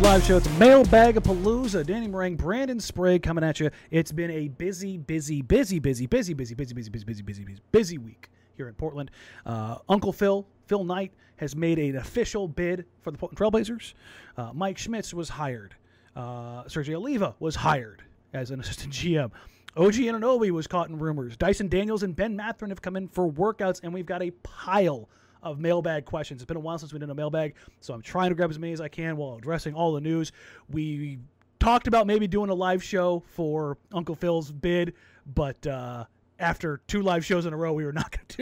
[0.00, 0.38] Live Show.
[0.38, 1.84] It's Mailbag of Palooza.
[1.84, 3.70] Danny Moran, Brandon Sprague coming at you.
[3.90, 7.56] It's been a busy, busy, busy, busy, busy, busy, busy, busy, busy, busy, busy, busy,
[7.70, 9.10] busy week here in Portland.
[9.44, 13.92] Uh, Uncle Phil, Phil Knight, has made an official bid for the Portland Trailblazers.
[14.38, 15.74] Uh, Mike Schmitz was hired.
[16.16, 19.30] Uh, Sergio Oliva was hired as an assistant GM.
[19.76, 21.36] OG Anunoby was caught in rumors.
[21.36, 25.10] Dyson Daniels and Ben Mathurin have come in for workouts, and we've got a pile
[25.42, 26.40] of mailbag questions.
[26.40, 28.58] It's been a while since we did a mailbag, so I'm trying to grab as
[28.58, 30.32] many as I can while addressing all the news.
[30.68, 31.18] We
[31.58, 34.94] talked about maybe doing a live show for Uncle Phil's bid,
[35.26, 36.04] but uh,
[36.38, 38.36] after two live shows in a row, we were not going to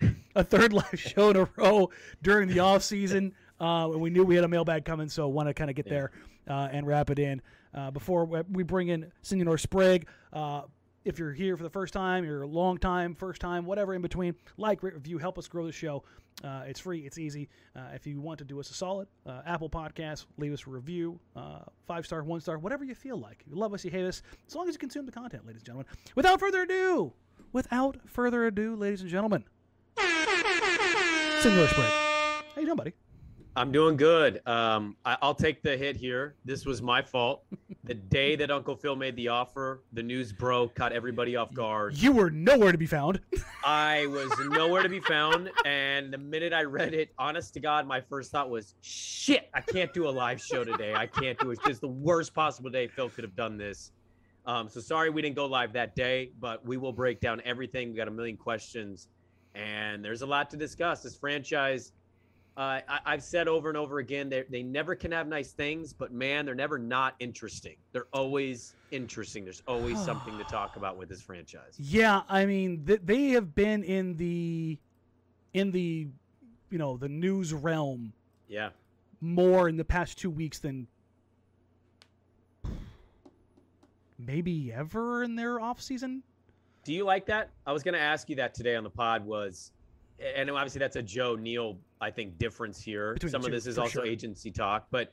[0.00, 1.90] do a third live show in a row
[2.22, 3.34] during the off season.
[3.60, 5.86] Uh, and we knew we had a mailbag coming, so want to kind of get
[5.88, 6.10] there
[6.48, 7.40] uh, and wrap it in
[7.74, 10.06] uh, before we- we bring in Senor Sprague.
[11.04, 14.02] If you're here for the first time, you're a long time, first time, whatever in
[14.02, 16.04] between, like, review, help us grow the show.
[16.44, 17.48] Uh, it's free, it's easy.
[17.74, 20.70] Uh, if you want to do us a solid, uh, Apple Podcasts, leave us a
[20.70, 23.42] review, uh, five star, one star, whatever you feel like.
[23.48, 25.66] You love us, you hate us, as long as you consume the content, ladies and
[25.66, 25.86] gentlemen.
[26.14, 27.12] Without further ado,
[27.52, 29.44] without further ado, ladies and gentlemen,
[29.96, 31.92] Senor Sprague.
[32.54, 32.92] How you doing, buddy?
[33.54, 34.40] I'm doing good.
[34.46, 36.36] Um, I, I'll take the hit here.
[36.44, 37.44] This was my fault.
[37.84, 41.94] The day that Uncle Phil made the offer, the news broke, caught everybody off guard.
[41.94, 43.20] You were nowhere to be found.
[43.62, 45.50] I was nowhere to be found.
[45.66, 49.60] And the minute I read it, honest to God, my first thought was, shit, I
[49.60, 50.94] can't do a live show today.
[50.94, 51.58] I can't do it.
[51.66, 53.92] It's the worst possible day Phil could have done this.
[54.46, 57.90] Um, so sorry we didn't go live that day, but we will break down everything.
[57.90, 59.08] We got a million questions,
[59.54, 61.02] and there's a lot to discuss.
[61.02, 61.92] This franchise
[62.56, 65.92] uh, I, I've said over and over again, they they never can have nice things,
[65.92, 67.76] but man, they're never not interesting.
[67.92, 69.44] They're always interesting.
[69.44, 71.74] There's always something to talk about with this franchise.
[71.78, 74.78] Yeah, I mean, th- they have been in the
[75.54, 76.08] in the
[76.70, 78.12] you know the news realm
[78.48, 78.70] Yeah,
[79.20, 80.88] more in the past two weeks than
[84.18, 86.22] maybe ever in their off season.
[86.84, 87.50] do you like that?
[87.66, 89.24] I was going to ask you that today on the pod.
[89.24, 89.72] Was
[90.20, 93.14] and obviously that's a Joe Neal, I think, difference here.
[93.14, 94.06] Between Some of this is also sure.
[94.06, 95.12] agency talk, but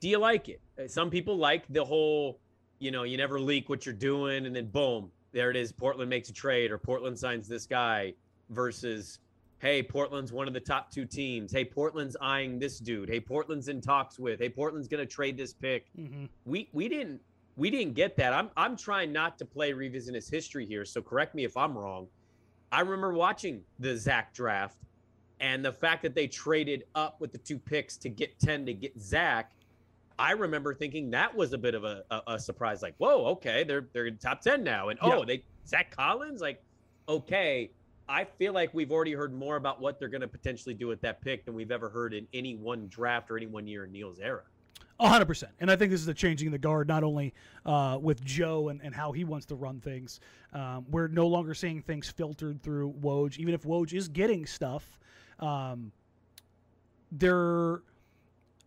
[0.00, 0.60] do you like it?
[0.82, 2.38] Uh, Some people like the whole,
[2.78, 5.72] you know, you never leak what you're doing, and then boom, there it is.
[5.72, 8.12] Portland makes a trade, or Portland signs this guy,
[8.50, 9.18] versus,
[9.58, 11.52] hey, Portland's one of the top two teams.
[11.52, 13.08] Hey, Portland's eyeing this dude.
[13.08, 14.38] Hey, Portland's in talks with.
[14.40, 16.26] Hey, Portland's gonna trade this pick Mm-hmm.
[16.44, 17.20] we we didn't
[17.56, 18.32] we didn't get that.
[18.34, 22.06] I'm I'm trying not to play revisionist history here, so correct me if I'm wrong.
[22.72, 24.78] I remember watching the Zach draft
[25.40, 28.74] and the fact that they traded up with the two picks to get 10 to
[28.74, 29.52] get Zach.
[30.18, 33.64] I remember thinking that was a bit of a, a, a surprise, like, whoa, okay,
[33.64, 34.88] they're they're in top 10 now.
[34.88, 35.24] And oh, Yeah.
[35.26, 36.62] they Zach Collins, like,
[37.08, 37.70] okay.
[38.08, 41.00] I feel like we've already heard more about what they're going to potentially do with
[41.00, 43.90] that pick than we've ever heard in any one draft or any one year in
[43.90, 44.42] Neil's era.
[44.98, 47.34] Hundred percent, and I think this is a changing the guard, not only
[47.66, 50.20] uh, with Joe and, and how he wants to run things.
[50.54, 54.98] Um, we're no longer seeing things filtered through Woj, even if Woj is getting stuff.
[55.38, 55.92] Um,
[57.12, 57.82] there,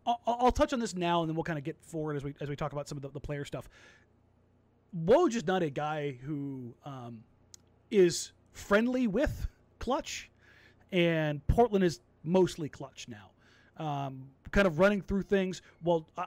[0.05, 2.35] I'll, I'll touch on this now, and then we'll kind of get forward as we
[2.39, 3.67] as we talk about some of the, the player stuff.
[5.05, 7.23] Woj is not a guy who um,
[7.89, 9.47] is friendly with
[9.79, 10.29] Klutch,
[10.91, 13.31] and Portland is mostly Klutch now.
[13.83, 15.61] Um, kind of running through things.
[15.83, 16.25] Well, uh,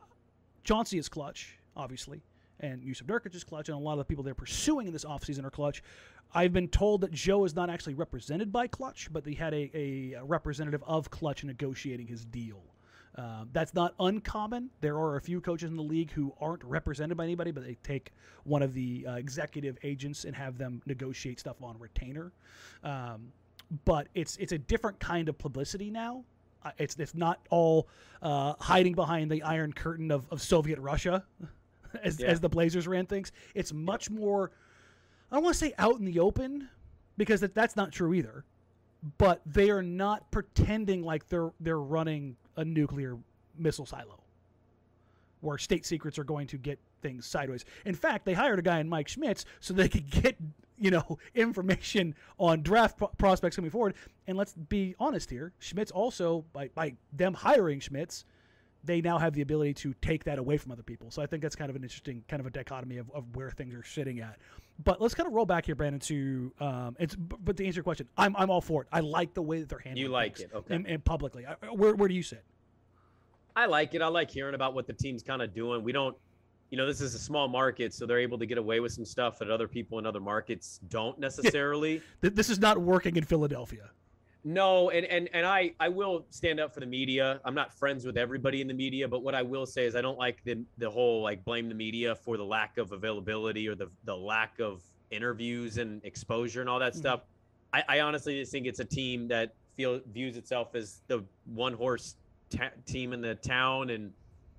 [0.65, 2.23] Chauncey is Klutch, obviously,
[2.61, 5.05] and Yusuf Nurkic is Klutch, and a lot of the people they're pursuing in this
[5.05, 5.83] offseason are Klutch.
[6.35, 9.71] I've been told that Joe is not actually represented by Klutch, but they had a,
[9.75, 12.63] a representative of Klutch negotiating his deal.
[13.17, 14.71] Uh, that's not uncommon.
[14.81, 17.77] There are a few coaches in the league who aren't represented by anybody, but they
[17.83, 18.13] take
[18.45, 22.33] one of the uh, executive agents and have them negotiate stuff on retainer.
[22.83, 23.33] Um,
[23.85, 26.25] but it's it's a different kind of publicity now.
[26.79, 27.89] It's it's not all
[28.23, 31.25] uh, hiding behind the Iron Curtain of, of Soviet Russia,
[32.03, 32.29] as Yeah.
[32.29, 33.33] as the Blazers ran things.
[33.55, 34.51] It's much more.
[35.31, 36.69] I don't want to say out in the open,
[37.17, 38.45] because that, that's not true either.
[39.19, 43.17] But they are not pretending like they're they're running a nuclear
[43.59, 44.23] missile silo,
[45.41, 47.65] where state secrets are going to get things sideways.
[47.85, 50.37] In fact, they hired a guy in Mike Schmitz so they could get
[50.83, 53.95] you know information on draft pro- prospects coming forward.
[54.27, 58.25] And let's be honest here, Schmitz also by by them hiring Schmitz,
[58.85, 61.11] they now have the ability to take that away from other people.
[61.11, 63.51] So I think that's kind of an interesting kind of a dichotomy of, of where
[63.51, 64.39] things are sitting at.
[64.83, 66.01] But let's kind of roll back here, Brandon.
[66.01, 68.89] To um, it's but to answer your question, I'm I'm all for it.
[68.93, 70.05] I like the way that they're handling.
[70.05, 70.75] You like it, okay.
[70.75, 72.45] And, and publicly, I, where where do you sit?
[73.55, 74.03] I like it.
[74.03, 75.85] I like hearing about what the team's kind of doing.
[75.85, 76.17] We don't,
[76.73, 79.05] you know, this is a small market, so they're able to get away with some
[79.05, 82.01] stuff that other people in other markets don't necessarily.
[82.23, 83.91] Th- This is not working in Philadelphia.
[84.43, 87.41] No, and and and I I will stand up for the media.
[87.45, 90.01] I'm not friends with everybody in the media, but what I will say is I
[90.01, 93.75] don't like the the whole like blame the media for the lack of availability or
[93.75, 96.97] the the lack of interviews and exposure and all that Mhm.
[96.97, 97.21] stuff.
[97.75, 101.75] I, I honestly just think it's a team that feel views itself as the one
[101.75, 102.17] horse
[102.51, 104.11] ta- team in the town, and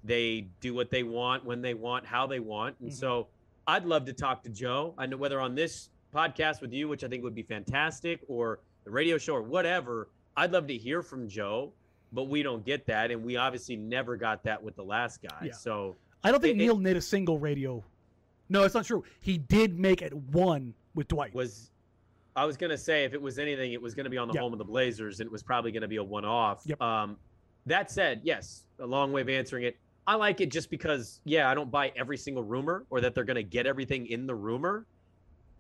[0.04, 2.94] they do what they want when they want, how they want, and Mhm.
[2.96, 3.28] so
[3.68, 4.94] I'd love to talk to Joe.
[4.98, 8.60] I know whether on this podcast with you, which I think would be fantastic, or
[8.84, 10.10] the radio show or whatever.
[10.36, 11.72] I'd love to hear from Joe,
[12.12, 15.46] but we don't get that, and we obviously never got that with the last guy.
[15.46, 15.52] Yeah.
[15.54, 17.84] So I don't think It- it- Neil did a single radio.
[18.50, 19.04] No, it's not true.
[19.22, 21.34] He did make it one with Dwight.
[21.34, 21.70] was
[22.36, 24.42] I was gonna say if it was anything, it was gonna be on the Yeah.
[24.42, 26.64] home of the Blazers, and it was probably gonna be a one-off.
[26.66, 26.82] Yep.
[26.82, 27.18] Um,
[27.68, 29.78] that said, yes, a long way of answering it.
[30.06, 33.24] I like it just because, yeah, I don't buy every single rumor or that they're
[33.24, 34.86] gonna get everything in the rumor.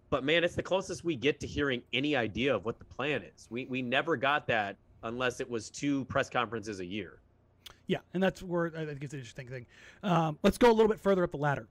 [0.09, 3.23] But man, it's the closest we get to hearing any idea of what the plan
[3.23, 3.47] is.
[3.49, 7.19] We we never got that unless it was two press conferences a year.
[7.87, 9.65] Yeah, and that's where I think it's an interesting thing.
[10.03, 11.67] Um, let's go a little bit further up the ladder.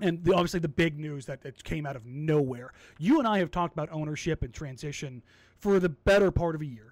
[0.00, 2.72] And the, obviously, the big news that, that came out of nowhere.
[2.98, 5.22] You and I have talked about ownership and transition
[5.58, 6.89] for the better part of a year.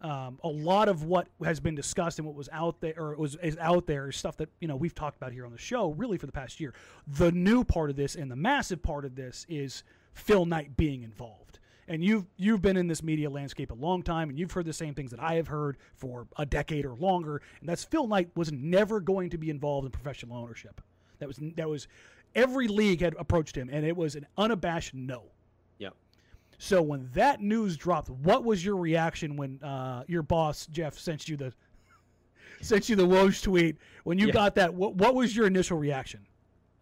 [0.00, 3.36] Um, a lot of what has been discussed and what was out there, or was
[3.42, 5.90] is out there, is stuff that you know we've talked about here on the show,
[5.92, 6.74] really for the past year.
[7.06, 9.82] The new part of this and the massive part of this is
[10.12, 11.58] Phil Knight being involved.
[11.86, 14.72] And you've you've been in this media landscape a long time, and you've heard the
[14.72, 17.42] same things that I have heard for a decade or longer.
[17.60, 20.80] And that's Phil Knight was never going to be involved in professional ownership.
[21.18, 21.88] That was that was
[22.34, 25.24] every league had approached him, and it was an unabashed no.
[26.58, 26.64] Yeah.
[26.66, 31.28] So when that news dropped, what was your reaction when uh, your boss Jeff sent
[31.28, 31.52] you the
[32.60, 34.32] sent you the Woj tweet when you Yeah.
[34.32, 34.72] got that?
[34.74, 36.20] What, what was your initial reaction?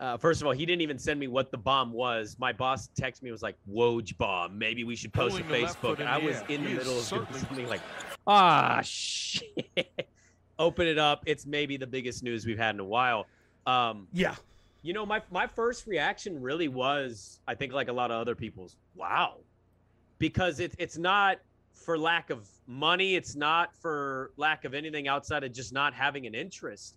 [0.00, 2.34] Uh, first of all, he didn't even send me what the bomb was.
[2.40, 4.58] My boss texted me was like, "Woj bomb.
[4.58, 6.44] Maybe we should post to Pulling the Facebook." foot in I was air.
[6.48, 7.80] in the He middle of doing certainly- something like,
[8.26, 9.46] "Ah, shit."
[10.58, 11.22] Open it up.
[11.26, 13.26] It's maybe the biggest news we've had in a while.
[13.64, 14.34] Um, Yeah,
[14.82, 18.34] you know, my my first reaction really was, I think, like a lot of other
[18.34, 19.36] people's, wow,
[20.22, 21.38] because it's it's not
[21.74, 23.16] for lack of money.
[23.16, 26.96] It's not for lack of anything outside of just not having an interest.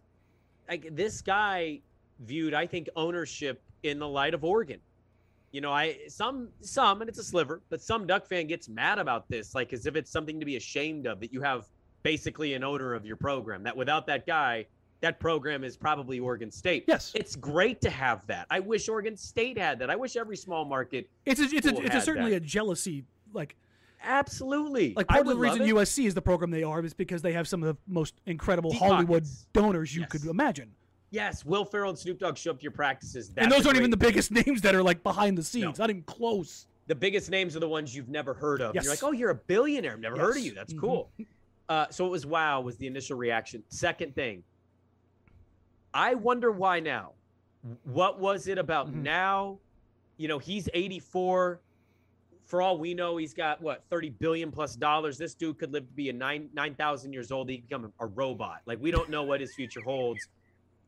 [0.70, 1.79] Like this guy
[2.20, 4.79] viewed, I think, ownership in the light of Oregon.
[5.51, 9.00] You know, I some some, and it's a sliver, but some Duck fan gets mad
[9.00, 11.65] about this, like as if it's something to be ashamed of that you have
[12.03, 13.63] basically an owner of your program.
[13.63, 14.67] That without that guy,
[15.01, 16.86] that program is probably Oregon State.
[16.88, 18.46] yes, It's great to have that.
[18.51, 19.89] I wish Oregon State had that.
[19.89, 21.10] I wish every small market.
[21.25, 22.38] it's a, it's a, it's a certainly that.
[22.38, 23.03] a jealousy
[23.36, 23.56] like
[24.04, 24.94] Absolutely.
[24.96, 25.62] like part of the reason.
[25.62, 28.72] USC is the program they are is because they have some of the most incredible
[28.72, 29.48] Deep Hollywood pockets.
[29.54, 30.10] donors you Yes.
[30.12, 30.72] could imagine.
[31.12, 33.32] Yes, Will Ferrell and Snoop Dogg show up to your practices.
[33.38, 35.84] and those aren't even the biggest names that are like behind the scenes, No.
[35.84, 36.68] not even close.
[36.88, 38.75] the biggest names are the ones you've never heard of.
[38.75, 38.84] Yes.
[38.84, 39.94] You're like, oh, you're a billionaire.
[39.94, 40.54] I've never heard of you.
[40.54, 40.80] That's Mhm.
[40.80, 41.10] cool.
[41.68, 43.63] Uh, so it was wow was the initial reaction.
[43.70, 44.44] Second thing,
[45.96, 47.13] I wonder why now.
[47.86, 49.01] What was it about Mhm.
[49.01, 49.58] now?
[50.18, 51.60] You know, he's 84.
[52.46, 55.18] For all we know, he's got what 30 billion plus dollars.
[55.18, 57.50] This dude could live to be a nine nine thousand years old.
[57.50, 58.62] He become a, a robot.
[58.66, 60.28] Like we don't know what his future holds.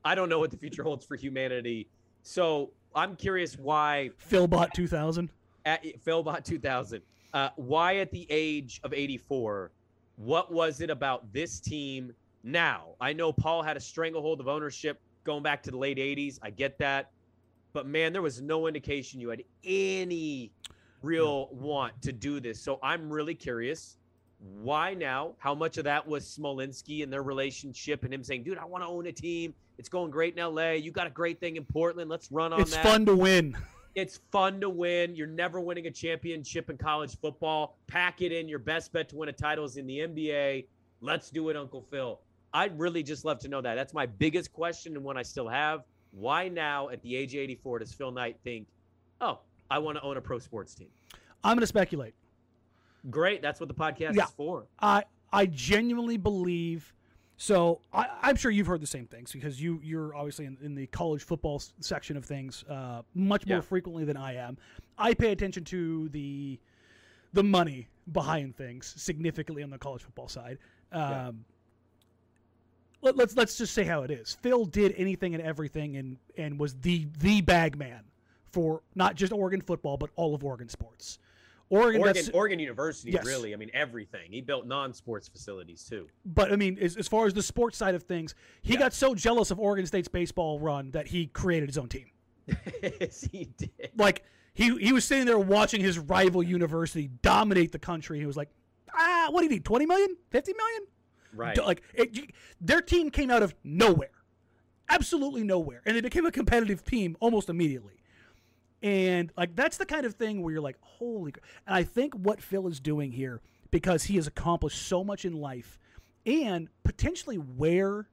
[0.05, 1.87] I don't know what the future holds for humanity.
[2.21, 5.29] So I'm curious why Philbot 2000.
[5.65, 7.01] at Philbot 2000.
[7.33, 9.71] Uh, why at the age of 84?
[10.15, 12.89] What was it about this team now?
[13.01, 16.39] I know Paul had a stranglehold of ownership going back to the late 80s.
[16.41, 17.11] I get that.
[17.73, 20.51] but man, there was no indication you had any
[21.01, 22.61] real want to do this.
[22.61, 23.97] So I'm really curious.
[24.61, 25.33] Why now?
[25.39, 28.83] How much of that was Smolinisky and their relationship and him saying, dude, I want
[28.83, 29.53] to own a team.
[29.77, 30.71] It's going great in LA.
[30.71, 32.09] You got a great thing in Portland.
[32.09, 32.83] Let's run on it's that.
[32.83, 33.57] fun to win.
[33.95, 35.15] It's fun to win.
[35.15, 37.77] You're never winning a championship in college football.
[37.87, 38.47] Pack it in.
[38.47, 40.65] Your best bet to win a title is in the NBA.
[41.01, 42.19] Let's do it, Uncle Phil.
[42.53, 43.75] I'd really just love to know that.
[43.75, 45.83] That's my biggest question and one I still have.
[46.11, 48.67] Why now at the age of 84 does Phil Knight think,
[49.21, 50.87] oh, I want to own a pro sports team?
[51.43, 52.13] I'm going to speculate.
[53.09, 53.41] Great.
[53.41, 54.25] That's what the podcast Yeah.
[54.25, 54.65] is for.
[54.79, 56.93] I I genuinely believe.
[57.39, 60.73] So I, I'm sure you've heard the same things because you you're obviously in, in
[60.75, 63.61] the college football section of things uh, much more Yeah.
[63.61, 64.57] frequently than I am.
[64.97, 66.59] I pay attention to the
[67.33, 70.57] the money behind things significantly on the college football side.
[70.91, 71.31] Um, Yeah.
[73.01, 74.37] let, let's let's just say how it is.
[74.41, 78.03] Phil did anything and everything and and was the the bag man
[78.51, 81.19] for not just Oregon football but all of Oregon sports.
[81.69, 83.25] Oregon, Oregon, Oregon University, Yes.
[83.25, 83.53] really.
[83.53, 84.31] I mean, everything.
[84.31, 86.07] He built non-sports facilities too.
[86.25, 88.79] but I mean, as, as far as the sports side of things, he Yeah.
[88.79, 92.05] got so jealous of Oregon State's baseball run that he created his own team.
[92.81, 93.91] yes, he did.
[93.97, 94.23] Like
[94.53, 98.17] he he was sitting there watching his rival university dominate the country.
[98.17, 98.49] He was like,
[98.93, 99.65] ah, what do you need?
[99.65, 100.15] 20 million?
[100.31, 100.81] 50 million?
[101.33, 101.57] Right.
[101.57, 104.11] Like it, their team came out of nowhere,
[104.89, 107.96] absolutely nowhere, and they became a competitive team almost immediately.
[108.83, 111.31] And like that's the kind of thing where you're like, holy.
[111.31, 113.41] cr-" And I think what Phil is doing here,
[113.71, 115.79] because he has accomplished so much in life,
[116.25, 118.07] and potentially where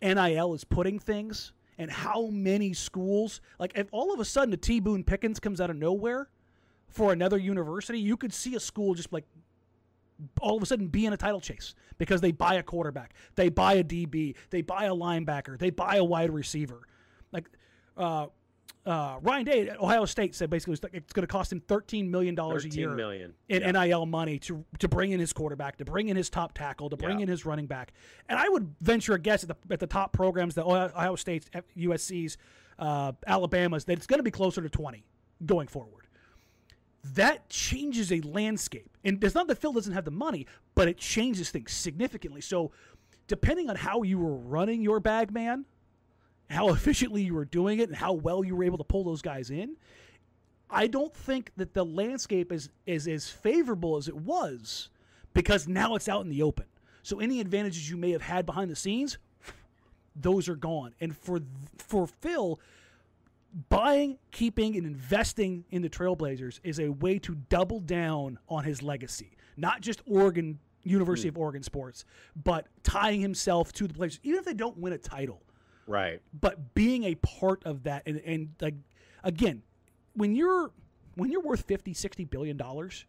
[0.00, 4.56] NIL is putting things, and how many schools, like if all of a sudden a
[4.56, 6.28] T Boone Pickens comes out of nowhere
[6.88, 9.24] for another university, you could see a school just like
[10.40, 13.48] all of a sudden be in a title chase because they buy a quarterback, they
[13.48, 16.82] buy a DB, they buy a linebacker, they buy a wide receiver.
[17.32, 17.48] Like
[17.96, 18.26] uh,
[18.84, 22.34] uh, Ryan Day at Ohio State said basically it's, going to cost him thirteen million
[22.34, 23.32] dollars a year million.
[23.48, 23.70] in Yeah.
[23.84, 26.96] NIL money to to bring in his quarterback, to bring in his top tackle, to
[26.96, 27.24] bring Yeah.
[27.24, 27.92] in his running back.
[28.28, 31.16] And I would venture a guess at the at the top programs that Ohio Ohio
[31.16, 32.38] State's, USC's,
[32.78, 35.04] uh, Alabama's that it's going to be closer to twenty
[35.46, 36.06] going forward.
[37.14, 40.46] That changes a landscape, and it's not that Phil doesn't have the money,
[40.76, 42.40] but it changes things significantly.
[42.40, 42.70] So,
[43.26, 45.66] depending on how you were running your bag man,
[46.52, 49.22] how efficiently you were doing it, and how well you were able to pull those
[49.22, 49.76] guys in,
[50.70, 54.88] I don't think that the landscape is is as favorable as it was
[55.34, 56.66] because now it's out in the open.
[57.02, 59.18] So any advantages you may have had behind the scenes,
[60.16, 60.94] those are gone.
[61.00, 61.40] And for
[61.76, 62.58] for Phil,
[63.68, 68.82] buying, keeping, and investing in the Trailblazers is a way to double down on his
[68.82, 69.36] legacy.
[69.56, 71.42] Not just Oregon University of hmm.
[71.42, 72.04] Oregon sports,
[72.42, 75.42] but tying himself to the Blazers, even if they don't win a title
[75.86, 76.20] Right.
[76.38, 78.74] but being a part of that and, and like
[79.24, 79.62] again
[80.14, 80.70] when you're
[81.16, 83.04] when you're worth 50 60 billion dollars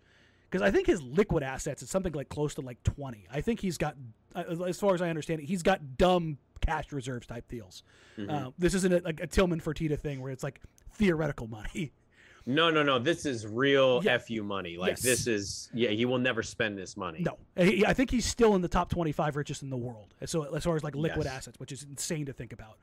[0.49, 3.59] because i think his liquid assets is something like close to like 20 i think
[3.59, 3.95] he's got
[4.35, 7.83] uh, as far as i understand it he's got dumb cash reserves type deals.
[8.17, 10.61] Uh, this isn't a, like a tillman fertitta thing where it's like
[10.93, 11.91] theoretical money
[12.45, 12.99] No, no, no.
[12.99, 14.17] This is real Yeah.
[14.17, 14.77] fu money.
[14.77, 15.01] Like Yes.
[15.01, 15.89] this is yeah.
[15.89, 17.19] He will never spend this money.
[17.21, 20.63] no i think he's still in the top 25 richest in the world so as
[20.63, 21.35] far as like liquid Yes.
[21.35, 22.77] assets which is insane to think about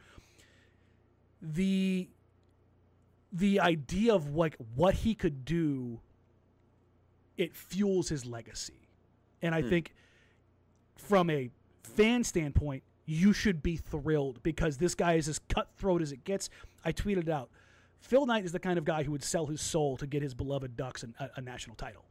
[1.43, 2.09] the
[3.33, 6.01] the idea of like what he could do
[7.37, 8.89] it fuels his legacy
[9.43, 9.69] and i hmm.
[9.69, 9.95] think
[10.97, 11.51] from a
[11.83, 16.49] fan standpoint you should be thrilled because this guy is as cutthroat as it gets
[16.85, 17.51] i tweeted out
[18.01, 20.35] phil knight is the kind of guy who would sell his soul to get his
[20.35, 22.05] beloved ducks an, a, a national title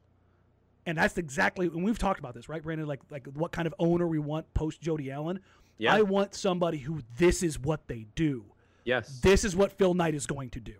[0.86, 3.74] and that's exactly and we've talked about this right brandon like like what kind of
[3.80, 5.40] owner we want post jody allen
[5.78, 5.94] Yeah.
[5.94, 8.46] i want somebody who this is what they do
[8.86, 9.20] Yes.
[9.22, 10.76] this is what phil knight is going to do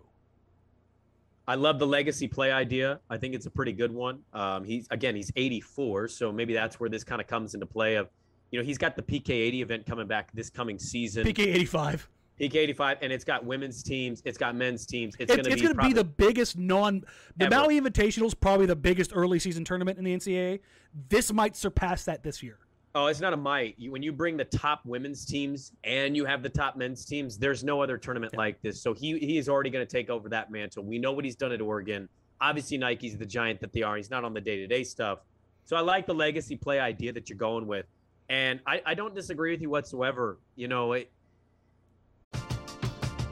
[1.48, 3.00] I love the legacy play idea.
[3.10, 4.20] I think it's a pretty good one.
[4.32, 7.96] Um, he's again, he's 84, so maybe that's where this kind of comes into play.
[7.96, 8.08] Of,
[8.52, 11.26] you know, he's got the PK80 event coming back this coming season.
[11.26, 12.08] pk 85
[12.40, 15.14] PK85, and it's got women's teams, it's got men's teams.
[15.18, 17.04] It's, it's, going to it's be be the biggest non
[17.36, 17.56] the Ever.
[17.56, 20.60] maui invitational is probably the biggest early season tournament in the ncaa
[21.08, 22.58] this might surpass that this year
[22.94, 23.76] Oh, it's not a might.
[23.78, 27.38] You, when you bring the top women's teams and you have the top men's teams,
[27.38, 28.82] there's no other tournament like this.
[28.82, 30.82] So he he is already going to take over that mantle.
[30.82, 32.08] We know what he's done at Oregon.
[32.40, 33.96] Obviously, Nike's the giant that they are.
[33.96, 35.20] He's not on the day to day stuff.
[35.66, 37.86] So I like the legacy play idea that you're going with,
[38.28, 40.40] and I, I don't disagree with you whatsoever.
[40.56, 41.12] You know, it,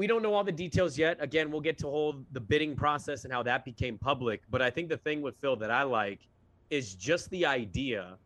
[0.00, 1.18] We don't know all the details yet.
[1.20, 4.40] Again, we'll get to hold the bidding process and how that became public.
[4.50, 6.20] But I think the thing with Phil that I like
[6.70, 8.16] is just the idea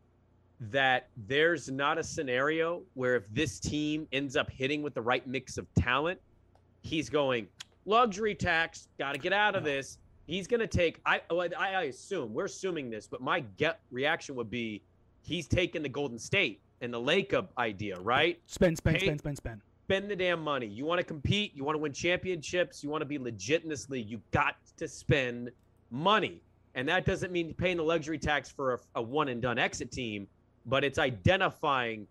[0.71, 5.26] that there's not a scenario where if this team ends up hitting with the right
[5.26, 6.21] mix of talent,
[6.82, 7.49] he's going
[7.87, 9.99] luxury tax, got to get out of this.
[10.28, 11.00] He's going to take.
[11.04, 14.80] I, oh, I I assume we're assuming this, but my gut reaction would be
[15.23, 18.41] he's taking the Golden State and the Lacob idea, right?
[18.47, 19.60] Spend, spend, Pay- spend, spend, spend.
[19.84, 20.66] Spend the damn money.
[20.66, 23.68] You want to compete, you want to win championships, you want to be legit in
[23.68, 25.50] this league, you got to spend
[25.90, 26.40] money.
[26.75, 29.92] And that doesn't mean paying the luxury tax for a, a one and done exit
[29.92, 30.26] team,
[30.64, 32.06] but it's identifying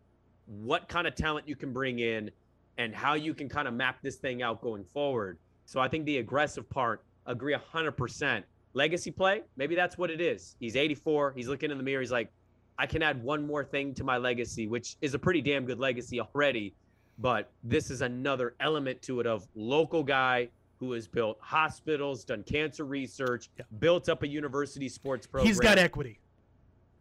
[0.45, 2.29] what kind of talent you can bring in
[2.77, 5.39] and how you can kind of map this thing out going forward.
[5.65, 8.43] So I think the aggressive part, agree 100%.
[8.75, 10.55] Legacy play, maybe that's what it is.
[10.59, 12.31] He's 84, he's looking in the mirror, he's like,
[12.77, 15.79] I can add one more thing to my legacy, which is a pretty damn good
[15.79, 16.75] legacy already
[17.19, 20.49] but this is another element to it of local guy
[20.80, 23.65] who has built hospitals, done cancer research, Yeah.
[23.80, 25.47] built up a university sports program.
[25.47, 26.19] He's got equity.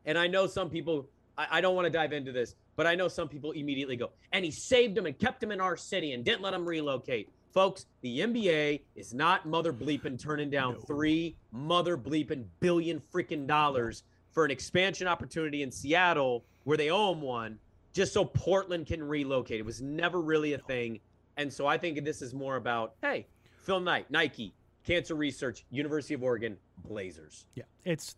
[0.05, 2.95] And I know some people, I, I don't want to dive into this, but I
[2.95, 6.13] know some people immediately go, and he saved him and kept him in our city
[6.13, 7.29] and didn't let him relocate.
[7.53, 10.81] Folks, the NBA is not mother bleeping turning down No.
[10.81, 17.13] three mother bleeping billion freaking dollars for an expansion opportunity in Seattle where they owe
[17.13, 17.59] him one
[17.93, 19.61] just so Portland can relocate.
[19.61, 21.01] It was never really a thing.
[21.37, 23.27] And so I think this is more about, hey,
[23.63, 27.47] Phil Knight, Nike, Cancer Research, University of Oregon, Blazers.
[27.55, 28.17] Yeah, it's.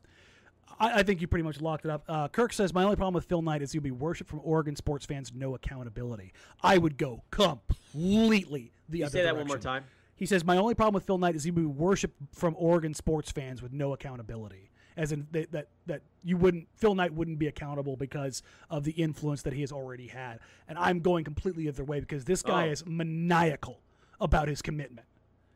[0.80, 2.04] I, I think you pretty much locked it up.
[2.08, 4.74] Uh, Kirk says my only problem with Phil Knight is he'll be worshipped from Oregon
[4.74, 6.32] sports fans, no accountability.
[6.62, 9.84] I would go completely the You other say that one more time.
[10.16, 13.30] He says my only problem with Phil Knight is he'd be worshipped from Oregon sports
[13.30, 14.70] fans with no accountability.
[14.96, 18.92] As in that, that that you wouldn't Phil Knight wouldn't be accountable because of the
[18.92, 20.38] influence that he has already had.
[20.68, 22.70] And I'm going completely the other way because this guy Oh.
[22.72, 23.80] is maniacal
[24.20, 25.06] about his commitment.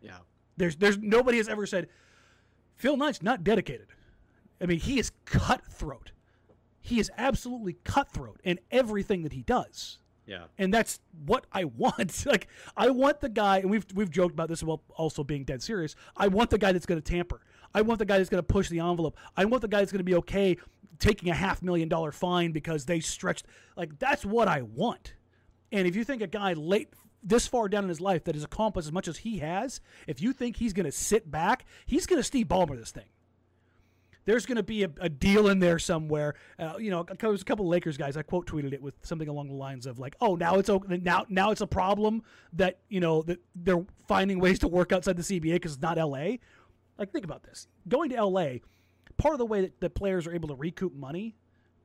[0.03, 0.19] Yeah.
[0.57, 1.89] There's there's nobody has ever said
[2.75, 3.87] Phil Knight's not dedicated.
[4.61, 6.11] I mean, he is cutthroat.
[6.81, 9.99] He is absolutely cutthroat in everything that he does.
[10.27, 10.45] Yeah.
[10.59, 12.27] And that's what I want.
[12.27, 15.63] like I want the guy and we've we've joked about this while also being dead
[15.63, 15.95] serious.
[16.17, 17.41] I want the guy that's going to tamper.
[17.75, 19.17] I want the guy that's going to push the envelope.
[19.37, 20.57] I want the guy that's going to be okay
[20.99, 25.15] taking a half million dollar fine because they stretched like that's what I want.
[25.71, 26.89] And if you think a guy late
[27.23, 30.21] this far down in his life that has accomplished as much as he has, if
[30.23, 33.09] you think he's going to sit back, he's going to Steve Ballmer this thing.
[34.25, 36.35] There's going to be a, a deal in there somewhere.
[36.59, 38.15] Uh, you know, there was a couple Lakers guys.
[38.15, 41.25] I quote tweeted it with something along the lines of like, "Oh, now it's now
[41.31, 45.23] now it's a problem that you know that they're finding ways to work outside the
[45.23, 46.37] CBA because it's not LA."
[46.99, 48.59] Like, think about this: going to LA,
[49.17, 51.37] part of the way that, that players are able to recoup money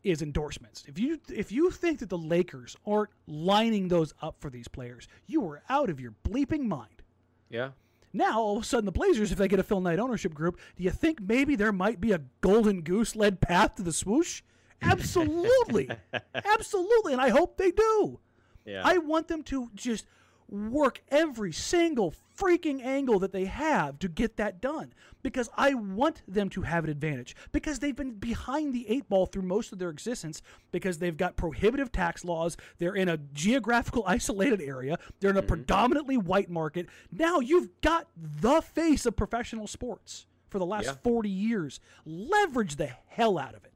[0.04, 0.84] is endorsements.
[0.88, 5.08] If you if you think that the Lakers aren't lining those up for these players,
[5.28, 7.04] you are out of your bleeping mind.
[7.49, 7.69] Yeah.
[8.15, 10.60] Now, all of a sudden, the Blazers, if they get a Phil Knight ownership group,
[10.76, 14.43] do you think maybe there might be a golden goose led path to the swoosh?
[14.84, 15.89] Absolutely.
[16.36, 17.13] Absolutely.
[17.13, 18.19] And I hope they do.
[18.65, 18.84] Yeah.
[18.86, 20.06] I want them to just
[20.49, 26.21] work every single freaking angle that they have to get that done because I want
[26.27, 29.79] them to have an advantage because they've been behind the eight ball through most of
[29.79, 32.58] their existence because they've got prohibitive tax laws.
[32.79, 34.97] They're in a geographical isolated area.
[35.19, 35.47] They're in a mm-hmm.
[35.47, 36.88] predominantly white market.
[37.12, 40.93] Now you've got the face of professional sports for the last Yeah.
[41.03, 41.79] 40 years.
[42.06, 43.73] Leverage the hell out of it.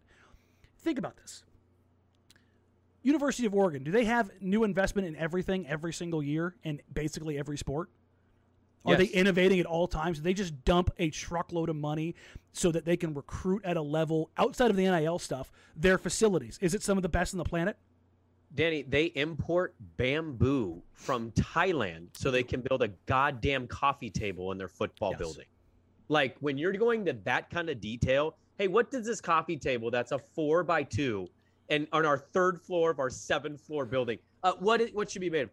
[0.79, 1.43] Think about this.
[3.07, 7.39] University of Oregon, do they have new investment in everything every single year in basically
[7.39, 7.89] every sport?
[8.85, 10.17] Are they innovating at all times?
[10.17, 12.15] Do they just dump a truckload of money
[12.53, 16.57] so that they can recruit at a level outside of the NIL stuff their facilities?
[16.61, 17.77] Is it some of the best on the planet?
[18.55, 24.57] Danny, they import bamboo from Thailand so they can build a goddamn coffee table in
[24.57, 25.19] their football Yes.
[25.19, 25.45] building.
[26.07, 29.91] Like when you're going to that kind of detail, hey, what does this coffee table
[29.91, 31.29] that's a four by two
[31.69, 34.19] and on our third floor of our seven floor building?
[34.43, 35.49] Uh, what what should be made?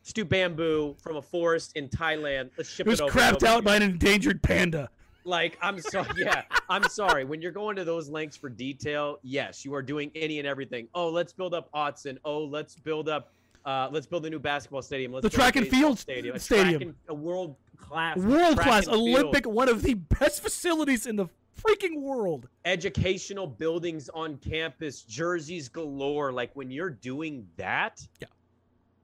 [0.00, 2.50] Let's do bamboo from a forest in Thailand.
[2.56, 3.18] Let's ship It was it over.
[3.18, 4.88] crapped out by an endangered panda.
[5.24, 6.06] Like, I'm sorry.
[6.16, 7.24] Yeah, I'm sorry.
[7.24, 10.86] When you're going to those lengths for detail, yes, you are doing any and everything.
[10.94, 12.18] Oh, let's build up Autzen.
[12.24, 13.32] Oh, let's build up.
[13.64, 15.12] Uh, let's build a new basketball stadium.
[15.12, 16.36] Let's The build a track and field stadium.
[16.36, 16.82] A, stadium.
[16.82, 21.16] And, a world class, World class, and field, Olympic, one of the best facilities in
[21.16, 21.26] the
[21.60, 22.48] freaking world.
[22.64, 26.32] educational buildings on campus, jerseys galore.
[26.32, 28.06] Like when you're doing that.
[28.20, 28.28] Yeah.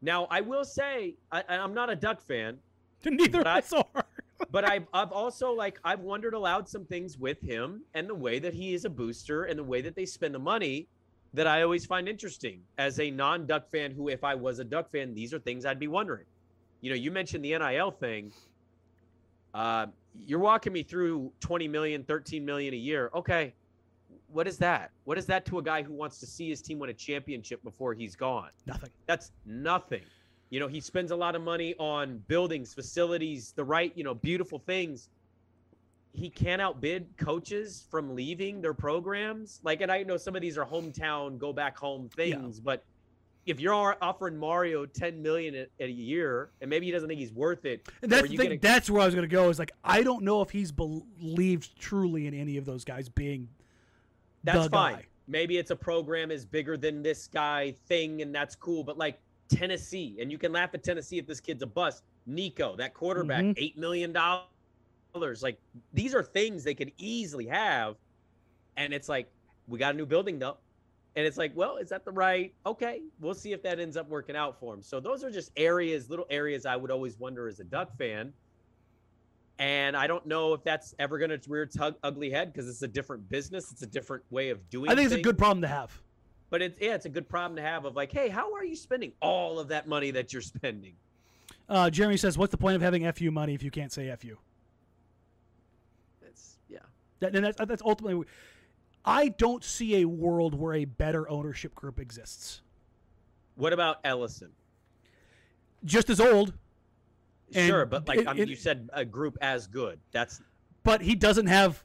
[0.01, 2.59] Now I will say I, I'm not a Duck fan.
[3.05, 4.05] Neither of I- us are.
[4.51, 8.39] but I've, I've also like I've wondered aloud some things with him and the way
[8.41, 10.89] that he is a booster and the way that they spend the money
[11.35, 13.93] that I always find interesting as a non-Duck fan.
[13.93, 16.27] Who, if I was a Duck fan, these are things I'd be wondering.
[16.83, 18.33] You know, you mentioned the NIL thing.
[19.55, 23.11] Uh, you're walking me through 20 million, 13 million a year.
[23.15, 23.55] Okay,
[24.29, 24.91] what is that?
[25.05, 27.63] What is that to a guy who wants to see his team win a championship
[27.63, 28.51] before he's gone?
[28.67, 28.91] Nothing.
[29.07, 30.03] That's nothing.
[30.51, 34.15] You know, he spends a lot of money on buildings, facilities, the right, you know,
[34.15, 35.09] beautiful things.
[36.13, 39.61] He can't outbid coaches from leaving their programs.
[39.63, 42.37] Like, and I know some of these are hometown, go back home Yeah.
[42.37, 42.85] things, but
[43.47, 47.33] if you're offering Mario 10 million a, a year, and maybe he doesn't think he's
[47.33, 48.49] worth it, And that's the thing.
[48.51, 49.49] get a- That's where I was going to go.
[49.49, 53.49] Is like I don't know if he's believed truly in any of those guys being.
[54.45, 54.95] that's fine.
[54.95, 55.07] guy.
[55.29, 58.83] Maybe it's a program is bigger than this guy thing, and that's cool.
[58.85, 62.03] But like Tennessee, and you can laugh at Tennessee if this kid's a bust.
[62.27, 63.55] Nico, that quarterback, Mhm.
[63.57, 65.43] eight million dollars.
[65.43, 65.59] Like
[65.93, 67.97] these are things they could easily have,
[68.77, 69.29] and it's like
[69.69, 70.57] we got a new building though,
[71.15, 72.55] and it's like, well, is that the right?
[72.65, 74.83] Okay, we'll see if that ends up working out for him.
[74.83, 78.33] So those are just areas, little areas I would always wonder as a Duck fan.
[79.59, 82.83] And I don't know if that's ever going to rear its ugly head because it's
[82.83, 83.71] a different business.
[83.71, 84.91] It's a different way of doing.
[84.91, 85.93] I think it's a good problem to have.
[86.51, 88.75] But it's yeah, it's a good problem to have of like, hey, how are you
[88.75, 90.95] spending all of that money that you're spending?
[91.69, 94.37] Uh, Jeremy says, "What's the point of having fu money if you can't say fu?"
[96.27, 96.79] It's yeah.
[97.21, 98.27] That, and that's, that's ultimately.
[99.05, 102.63] I don't see a world where a better ownership group exists.
[103.57, 104.51] What about Ellison?
[105.85, 106.53] Just as old,
[107.51, 109.99] sure, but like it- I mean, it- you said a group as good.
[110.13, 110.41] That's
[110.85, 111.83] but he doesn't have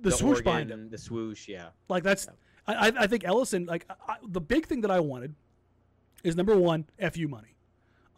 [0.00, 0.90] the, swoosh Oregon, behind him.
[0.90, 1.68] The swoosh, yeah.
[1.88, 2.28] Like that's,
[2.66, 3.66] I, I- I think Ellison.
[3.66, 5.34] Like I, the big thing that I wanted
[6.22, 7.56] is number one, fu money.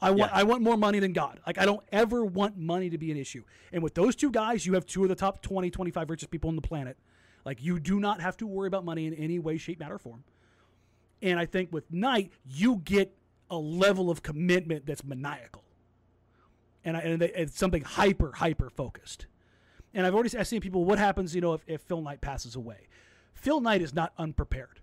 [0.02, 0.38] I want, Yeah.
[0.38, 1.40] I want more money than God.
[1.46, 3.44] Like I don't ever want money to be an issue.
[3.72, 6.48] And with those two guys, you have two of the top 20, 25 richest people
[6.48, 6.98] on the planet.
[7.44, 9.98] Like you do not have to worry about money in any way, shape, matter, or
[9.98, 10.24] form.
[11.22, 13.14] And I think with Knight, you get
[13.50, 15.64] a level of commitment that's maniacal,
[16.84, 19.26] and, I, and it's something hyper, hyper focused.
[19.92, 20.84] And I've already I've seen people.
[20.84, 22.88] What happens, you know, if, if Phil Knight passes away?
[23.34, 24.80] Phil Knight is not unprepared.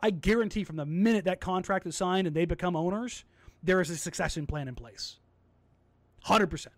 [0.00, 3.24] I guarantee from the minute that contract is signed and they become owners,
[3.62, 5.16] there is a succession plan in place.
[6.22, 6.74] Hundred percent.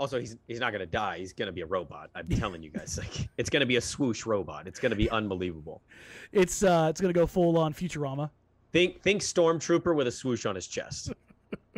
[0.00, 1.18] Also, he's he's not gonna die.
[1.18, 2.08] He's gonna be a robot.
[2.14, 4.66] I'm telling you guys, like it's gonna be a swoosh robot.
[4.66, 5.82] It's gonna be unbelievable.
[6.32, 8.30] It's uh, it's gonna go full on Futurama.
[8.72, 11.12] Think think stormtrooper with a swoosh on his chest.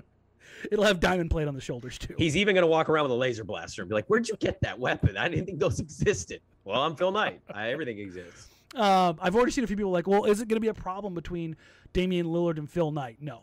[0.71, 2.15] It'll have diamond plate on the shoulders too.
[2.17, 4.61] He's even gonna walk around with a laser blaster and be like, "Where'd you get
[4.61, 5.17] that weapon?
[5.17, 7.41] I didn't think those existed." Well, I'm Phil Knight.
[7.53, 8.47] I, everything exists.
[8.77, 10.75] Um, I've already seen a few people like, well, is it going to be a
[10.75, 11.57] problem between
[11.93, 13.19] Damian Lillard and Phil Knight?
[13.21, 13.43] No,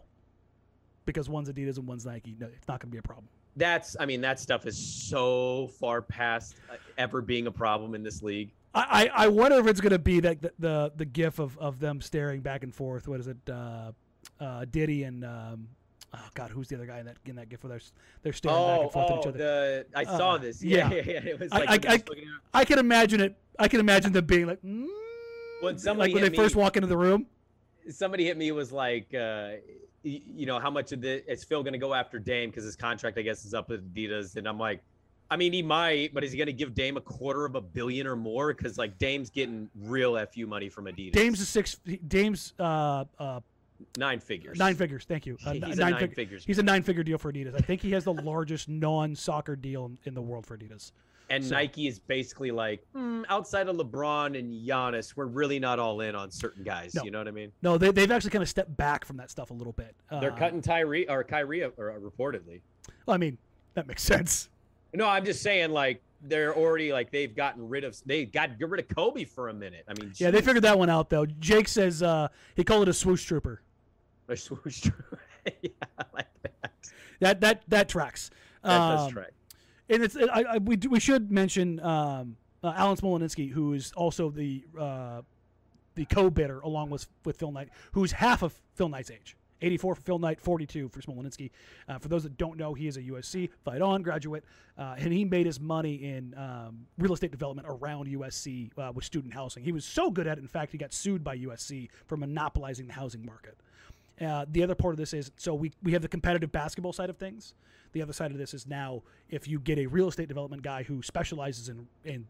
[1.05, 2.35] because one's Adidas and one's Nike.
[2.39, 3.27] No, it's not going to be a problem.
[3.59, 8.01] That's, I mean, that stuff is so far past uh, ever being a problem in
[8.03, 8.51] this league.
[8.73, 11.57] I, I, I wonder if it's going to be that the, the the gif of,
[11.57, 13.07] of them staring back and forth.
[13.07, 13.37] What is it?
[13.49, 13.91] Uh,
[14.39, 15.67] uh, Diddy and um,
[16.13, 17.81] oh God, who's the other guy in that in that gift where they're
[18.21, 19.37] they're staring back Oh, and forth at oh, each other?
[19.37, 20.63] the I saw Uh, this.
[20.63, 20.95] Yeah, yeah.
[21.05, 21.19] yeah, yeah.
[21.31, 22.03] It was I- like I- was
[22.53, 23.35] I- I can imagine it.
[23.57, 24.85] I can imagine them being like, mm,
[25.61, 27.25] When somebody like when they hit first walk into the room.
[27.89, 29.53] somebody hit me was like, uh,
[30.03, 32.75] you know, how much of the is Phil going to go after Dame because his
[32.75, 34.81] contract, I guess, is up with Adidas, and I'm like,
[35.31, 37.61] I mean, he might, but is he going to give Dame a quarter of a
[37.61, 38.53] billion or more?
[38.53, 41.11] Because like Dame's getting real fu money from Adidas.
[41.11, 41.77] Dame's a six.
[42.07, 43.39] Dame's uh, uh,
[43.97, 44.57] nine figures.
[44.57, 45.05] nine figures.
[45.05, 45.37] Thank you.
[45.45, 46.45] Uh, He's a nine, nine fig- figures.
[46.45, 47.55] He's a nine figure deal for Adidas.
[47.55, 50.91] I think he has the largest non soccer deal in, in the world for Adidas.
[51.29, 55.77] And So- Nike is basically like, "Hmm, outside of LeBron and Giannis, we're really not
[55.79, 56.95] all in on certain guys.
[56.95, 57.03] No.
[57.03, 57.51] You know what I mean?
[57.61, 59.95] No, they, they've actually kind of stepped back from that stuff a little bit.
[60.09, 62.61] They're Uh, cutting Tyree or Kyrie, or, or reportedly.
[63.05, 63.37] Well, I mean,
[63.75, 64.49] that makes sense.
[64.93, 68.67] No, I'm just saying, like they're already like they've gotten rid of they got get
[68.69, 69.85] rid of Kobe for a minute.
[69.87, 71.25] I mean, Yeah, they figured that one out though.
[71.27, 73.61] Jake says uh, he called it a swoosh trooper.
[74.27, 74.81] a swoosh.
[74.81, 75.19] Trooper,
[75.61, 76.71] yeah, I like that.
[77.19, 78.31] That that that tracks.
[78.63, 79.31] That does Um, track.
[79.89, 83.91] And it's I, I, we do- we should mention um, uh, Alan Smolinisky, who is
[83.93, 85.21] also the uh,
[85.95, 89.35] the co-bidder along with with Phil Knight, who's half of Phil Knight's age.
[89.61, 91.51] 84 for Phil Knight, 42 for Smolinisky.
[91.87, 94.45] Uh, for those that don't know, he is a USC Fight On graduate,
[94.77, 99.03] uh, and he made his money in um, real estate development around USC uh, with
[99.03, 99.63] student housing.
[99.63, 102.87] He was so good at it, in fact, he got sued by USC for monopolizing
[102.87, 103.57] the housing market.
[104.21, 107.09] Uh, the other part of this is so we, we have the competitive basketball side
[107.09, 107.53] of things.
[107.91, 110.83] The other side of this is now if you get a real estate development guy
[110.83, 112.27] who specializes in, in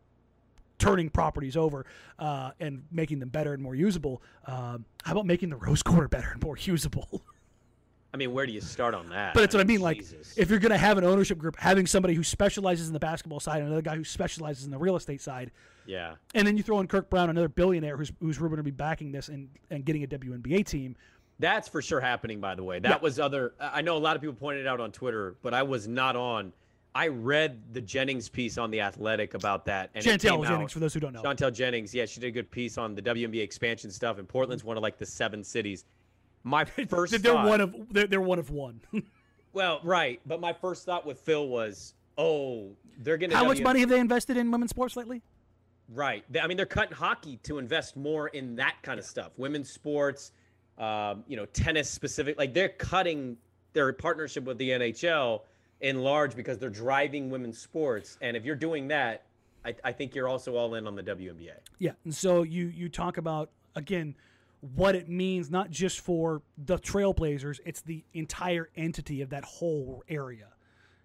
[0.77, 1.85] turning properties over
[2.17, 6.07] uh, and making them better and more usable, um, how about making the rose quarter
[6.07, 7.21] better and more usable?
[8.11, 9.35] I mean, where do you start on that?
[9.35, 9.81] but it's what I mean.
[9.81, 10.35] Like, Jesus.
[10.35, 13.39] if you're going to have an ownership group, having somebody who specializes in the basketball
[13.39, 15.51] side and another guy who specializes in the real estate side,
[15.85, 18.71] yeah, and then you throw in Kirk Brown, another billionaire who's who's rumored to be
[18.71, 20.95] backing this and, and getting a WNBA team.
[21.39, 22.39] That's for sure happening.
[22.39, 22.97] By the way, that Yeah.
[23.01, 23.53] was other.
[23.59, 26.15] I know a lot of people pointed it out on Twitter, but I was not
[26.15, 26.53] on.
[26.95, 30.79] I read the Jennings piece on the Athletic about that, and Chantel Jennings, out- for
[30.79, 31.21] those who don't know.
[31.21, 34.63] Chantel Jennings, yeah, she did a good piece on the WNBA expansion stuff, and Portland's
[34.63, 35.85] one of like the seven cities.
[36.43, 38.81] My first they're thought, one of they're, they're one of one.
[39.53, 43.35] well, right, but my first thought with Phil was, oh, they're gonna.
[43.35, 45.21] How much money have they invested in women's sports lately?
[45.89, 46.23] Right.
[46.29, 49.31] They- I mean, they're cutting hockey to invest more in that kind of stuff.
[49.37, 50.31] Women's sports,
[50.79, 52.37] um, you know, tennis specific.
[52.37, 53.37] Like they're cutting
[53.73, 55.41] their partnership with the NHL
[55.81, 58.17] in large because they're driving women's sports.
[58.21, 59.23] And if you're doing that,
[59.65, 61.51] I, I think you're also all in on the WNBA.
[61.79, 64.15] Yeah, and so you you talk about again
[64.75, 70.03] what it means not just for the Trailblazers, it's the entire entity of that whole
[70.09, 70.47] area.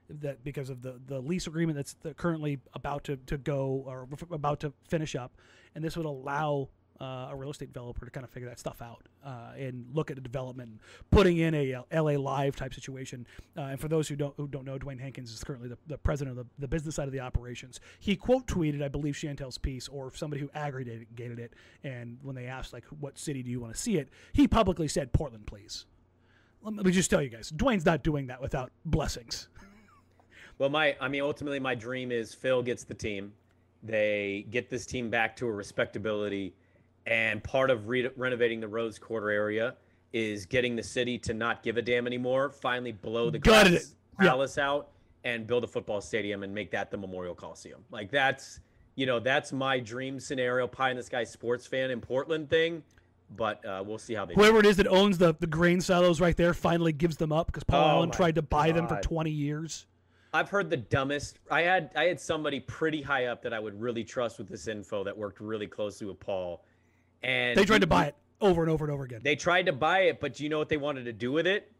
[0.08, 4.60] That because of the the lease agreement that's currently about to, to go or about
[4.60, 5.32] to finish up,
[5.74, 6.68] and this would allow
[7.04, 10.10] uh, a real estate developer to kind of figure that stuff out uh, and look
[10.10, 13.26] at the development, putting in a uh, LA Live type situation.
[13.56, 15.98] Uh, and for those who don't who don't know, Dewayne Hankins is currently the, the
[15.98, 17.80] president of the, the business side of the operations.
[18.00, 21.52] He quote tweeted, I believe, Chantel's piece or somebody who aggregated it.
[21.82, 24.88] And when they asked like, what city do you want to see it, he publicly
[24.88, 25.86] said Portland, please.
[26.62, 29.48] Let me just tell you guys, Dewayne's not doing that without blessings.
[30.58, 33.32] Well, my, I mean, ultimately, my dream is Phil gets the team.
[33.82, 36.54] They get this team back to a respectability.
[37.06, 39.74] And part of re- renovating the Rose Quarter area
[40.12, 43.84] is getting the city to not give a damn anymore, finally blow the glass it.
[44.20, 44.28] Yeah.
[44.28, 44.90] palace out
[45.24, 47.84] and build a football stadium and make that the Memorial Coliseum.
[47.90, 48.60] Like that's,
[48.94, 52.82] you know, that's my dream scenario, pie in the sky sports fan in Portland thing.
[53.36, 54.40] But uh, we'll see how they do.
[54.40, 57.46] Whoever it is that owns the, the grain silos right there finally gives them up
[57.48, 59.86] because Paul Oh Allen tried to buy them for 20 years.
[60.32, 61.38] I've heard the dumbest.
[61.50, 64.66] I had I had somebody pretty high up that I would really trust with this
[64.68, 66.64] info that worked really closely with Paul,
[67.24, 69.20] and They tried to buy it over and over and over again.
[69.22, 71.46] They tried to buy it, but do you know what they wanted to do with
[71.46, 71.72] it?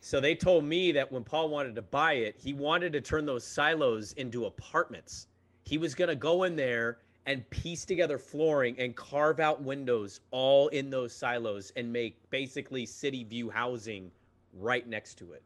[0.00, 3.26] So they told me that when Paul wanted to buy it, he wanted to turn
[3.26, 5.26] those silos into apartments.
[5.64, 10.68] He was gonna go in there and piece together flooring and carve out windows all
[10.68, 14.10] in those silos and make basically city view housing
[14.54, 15.42] right next to it.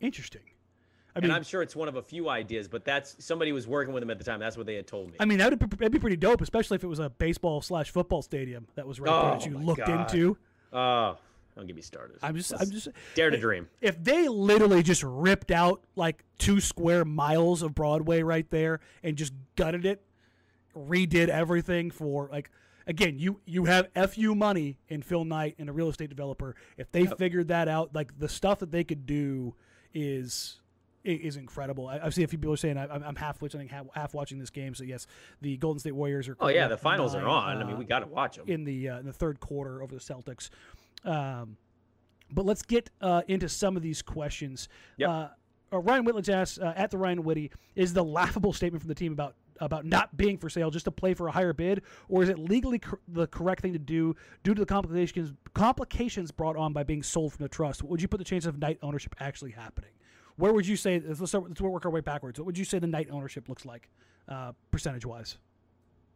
[0.00, 0.42] Interesting.
[1.14, 3.66] I and mean, I'm sure it's one of a few ideas, but that's somebody was
[3.66, 4.38] working with him at the time.
[4.40, 5.16] That's what they had told me.
[5.18, 7.60] I mean, that would be, that'd be pretty dope, especially if it was a baseball
[7.62, 10.12] slash football stadium that was right there that Oh, you looked God.
[10.12, 10.36] into.
[10.72, 11.16] Oh,
[11.56, 12.18] don't get me started.
[12.22, 13.68] I'm just, Let's I'm just dare to dream.
[13.80, 19.16] If they literally just ripped out like two square miles of Broadway right there and
[19.16, 20.02] just gutted it,
[20.76, 22.50] redid everything for like
[22.86, 26.54] again, you you have fu money in Phil Knight and a real estate developer.
[26.76, 29.54] If they figured that out, like the stuff that they could do
[29.94, 30.60] is
[31.16, 31.88] is incredible.
[31.88, 34.38] I, I've seen a few people saying I, I'm I'm half listening, half, half watching
[34.38, 34.74] this game.
[34.74, 35.06] So yes,
[35.40, 36.36] the Golden State Warriors are.
[36.40, 37.56] Oh yeah, the finals are nine, on.
[37.58, 38.46] I uh, mean, we got to watch them.
[38.48, 40.50] in the uh, in the third quarter over the Celtics.
[41.04, 41.56] Um,
[42.30, 44.68] But let's get uh, into some of these questions.
[44.98, 45.08] Yep.
[45.08, 45.28] Uh,
[45.72, 48.94] uh, Ryan Whitledge asks uh, at the Ryan Whitty is the laughable statement from the
[48.94, 52.22] team about about not being for sale just to play for a higher bid, or
[52.22, 56.56] is it legally cor- the correct thing to do due to the complications complications brought
[56.56, 57.82] on by being sold from the trust?
[57.82, 59.90] Would you put the chance of Knight ownership actually happening?
[60.38, 62.38] Where would you say let's start, let's work our way backwards?
[62.38, 63.90] What would you say the Knight ownership looks like,
[64.28, 65.36] uh, percentage wise?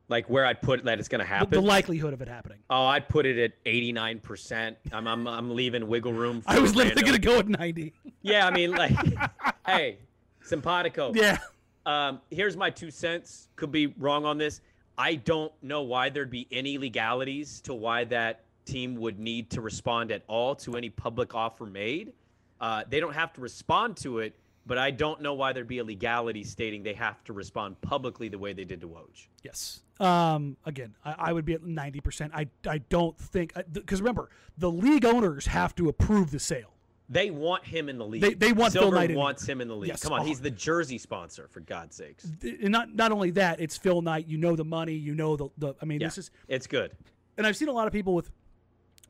[0.09, 1.51] Like where I'd put that it's going to happen.
[1.51, 2.59] the likelihood of it happening.
[2.71, 4.77] oh, I'd put it at 89%.
[4.93, 6.41] I'm I'm, I'm leaving wiggle room.
[6.43, 7.93] For I was literally going to go at ninety.
[8.23, 8.93] Yeah, I mean, like,
[9.67, 9.99] hey,
[10.43, 11.13] simpatico.
[11.15, 11.39] yeah.
[11.85, 13.49] Um, here's my two cents.
[13.57, 14.61] Could be wrong on this.
[14.99, 19.61] I don't know why there'd be any legalities to why that team would need to
[19.61, 22.13] respond at all to any public offer made.
[22.62, 25.79] Uh, they don't have to respond to it, but I don't know why there'd be
[25.79, 29.27] a legality stating they have to respond publicly the way they did to Woj.
[29.42, 29.81] Yes.
[29.98, 32.33] Um, again, I, I would be at ninety percent.
[32.35, 36.68] I I don't think because remember the league owners have to approve the sale.
[37.09, 38.22] They want him in the league.
[38.22, 39.88] They- they want Phil Silver Knight in- wants him in the league.
[39.88, 40.25] Yes, Come on, oh.
[40.25, 42.27] he's the jersey sponsor for God's sakes.
[42.42, 44.29] And not not only that, it's Phil Knight.
[44.29, 44.94] You know the money.
[44.94, 45.75] You know the the.
[45.83, 46.92] I mean, Yeah, this is it's good.
[47.37, 48.31] and I've seen a lot of people with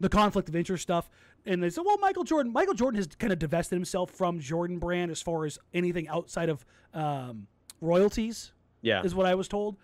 [0.00, 1.08] the conflict of interest stuff,
[1.46, 2.52] and they said, "Well, Michael Jordan.
[2.52, 6.48] Michael Jordan has kind of divested himself from Jordan Brand as far as anything outside
[6.48, 7.46] of um,
[7.80, 9.02] royalties." Yeah.
[9.04, 9.76] is what I was told.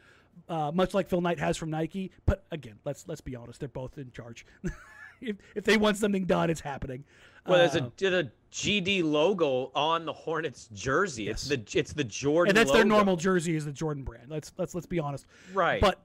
[0.48, 3.68] Uh, much like Phil Knight has from Nike, but again, let's let's be honest, they're
[3.68, 4.44] both in charge.
[5.20, 7.04] if if they want something done, it's happening.
[7.46, 11.28] Well, there's Uh, a, GD logo on the Hornets jersey.
[11.28, 12.50] It's the it's the Jordan.
[12.50, 14.30] and that's their normal jersey is the Jordan brand.
[14.30, 15.26] Let's let's let's be honest.
[15.52, 15.80] Right.
[15.80, 16.00] But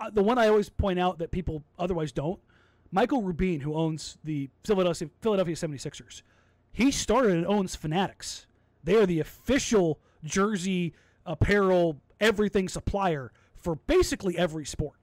[0.00, 2.38] uh, the one I always point out that people otherwise don't,
[2.90, 6.22] Michael Rubin, who owns the Philadelphia Philadelphia 76ers,
[6.72, 8.46] he started and owns Fanatics.
[8.84, 10.94] They are the official jersey,
[11.24, 14.96] apparel, everything supplier for basically every sport.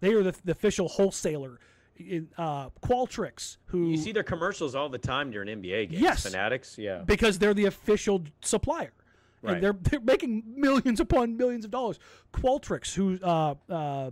[0.00, 1.58] They are the, the official wholesaler.
[1.98, 6.00] In, uh, Qualtrics, who You see their commercials all the time during NBA games.
[6.00, 6.22] Yes.
[6.22, 6.78] Fanatics.
[6.78, 7.02] Yeah.
[7.04, 8.92] because they're the official supplier.
[9.42, 9.54] Right.
[9.54, 11.98] And they're they're making millions upon millions of dollars.
[12.32, 14.10] Qualtrics, who uh, uh,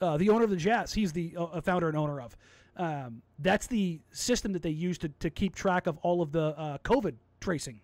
[0.00, 2.36] uh, the owner of the Jazz, he's the uh, founder and owner of.
[2.76, 6.58] Um, that's the system that they use to, to keep track of all of the
[6.58, 7.80] uh, COVID tracing.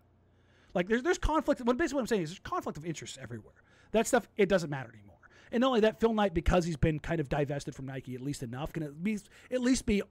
[0.74, 1.60] Like there's there's conflict.
[1.62, 3.54] What basically what I'm saying is there's conflict of interest everywhere.
[3.92, 5.16] That stuff it doesn't matter anymore.
[5.50, 8.22] And not only that, Phil Knight, because he's been kind of divested from Nike at
[8.22, 10.02] least enough, can at least at least be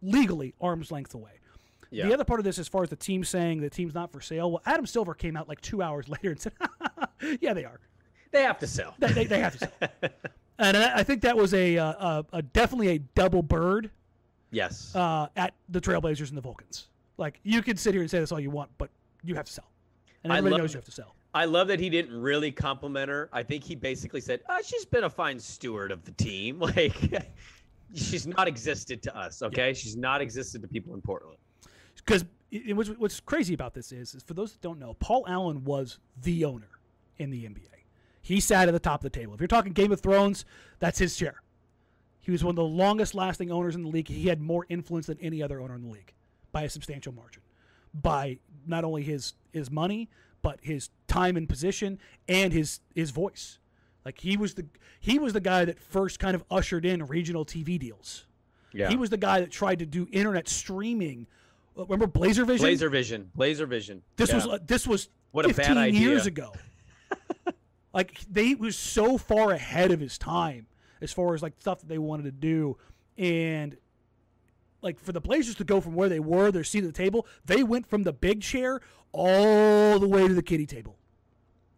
[0.00, 1.32] legally arm's length away.
[1.90, 2.06] Yeah.
[2.06, 4.20] The other part of this, as far as the team saying the team's not for
[4.20, 6.52] sale, well, Adam Silver came out like two hours later and said,
[7.40, 7.78] "Yeah, they are.
[8.30, 8.94] They have to sell.
[8.98, 10.00] They, they, they have to sell."
[10.68, 13.90] and I, I think that was a, uh, a, a definitely a double bird
[14.50, 14.94] yes.
[14.94, 16.88] uh, at the Trailblazers and the Vulcans.
[17.18, 18.90] Like you can sit here and say this all you want, but
[19.22, 19.70] you have to sell,
[20.24, 21.14] and I everybody love knows you have to sell.
[21.34, 23.28] I love that he didn't really compliment her.
[23.32, 26.58] I think he basically said, oh, "She's been a fine steward of the team.
[26.76, 26.94] Like,
[27.94, 29.42] she's not existed to us.
[29.42, 31.38] Okay, she's not existed to people in Portland."
[32.04, 32.24] because
[32.74, 35.98] what's, what's crazy about this is, is for those that don't know, Paul Allen was
[36.22, 36.68] the owner
[37.18, 37.68] in the NBA.
[38.22, 39.34] He sat at the top of the table.
[39.34, 40.44] If you're talking Game of Thrones,
[40.78, 41.42] that's his chair.
[42.20, 44.06] He was one of the longest lasting owners in the league.
[44.08, 46.12] He had more influence than any other owner in the league
[46.52, 47.42] by a substantial margin.
[47.92, 50.08] By not only his his money,
[50.40, 53.58] but his time and position and his his voice.
[54.04, 54.66] Like he was the
[55.00, 58.24] he was the guy that first kind of ushered in regional TV deals.
[58.72, 58.88] Yeah.
[58.88, 61.26] He was the guy that tried to do internet streaming.
[61.76, 62.62] Remember Blazer Vision?
[62.64, 63.30] Blazer Vision.
[63.34, 64.02] Blazer Vision.
[64.16, 64.36] This Yeah.
[64.36, 66.00] was uh, this was What a bad 15 idea.
[66.00, 66.52] years ago.
[67.92, 70.66] Like they was so far ahead of his time
[71.00, 72.76] as far as like stuff that they wanted to do,
[73.18, 73.76] and
[74.80, 77.26] like for the Blazers to go from where they were, their seat at the table,
[77.44, 78.80] they went from the big chair
[79.12, 80.96] all the way to the kitty table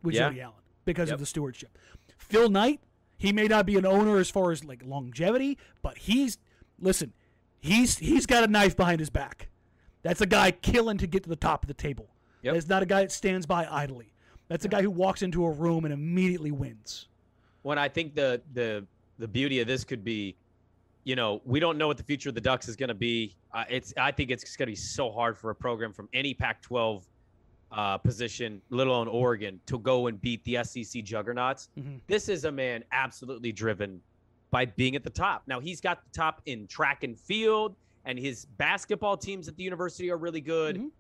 [0.03, 0.29] with Yeah.
[0.29, 1.15] Jody Allen because Yep.
[1.15, 1.77] of the stewardship.
[2.17, 2.81] Phil Knight,
[3.17, 6.39] he may not be an owner as far as like longevity, but he's
[6.79, 7.13] listen,
[7.61, 9.49] he's he's got a knife behind his back.
[10.03, 12.09] That's a guy killing to get to the top of the table.
[12.43, 12.55] Yep.
[12.55, 14.13] That's not a guy that stands by idly.
[14.55, 17.09] That's a guy who walks into a room and immediately wins.
[17.63, 18.87] when I think the the
[19.19, 20.37] the beauty of this could be,
[21.03, 23.35] you know, we don't know what the future of the Ducks is going to be.
[23.53, 26.35] Uh, it's I think it's going to be so hard for a program from any
[26.35, 27.03] Pac-12
[27.73, 31.71] uh, position, let alone Oregon, to go and beat the SEC juggernauts.
[31.77, 31.99] Mhm.
[32.07, 34.01] This is a man absolutely driven
[34.53, 35.43] by being at the top.
[35.49, 37.75] Now he's got the top in track and field,
[38.05, 40.77] and his basketball teams at the university are really good.
[40.77, 40.91] Mhm.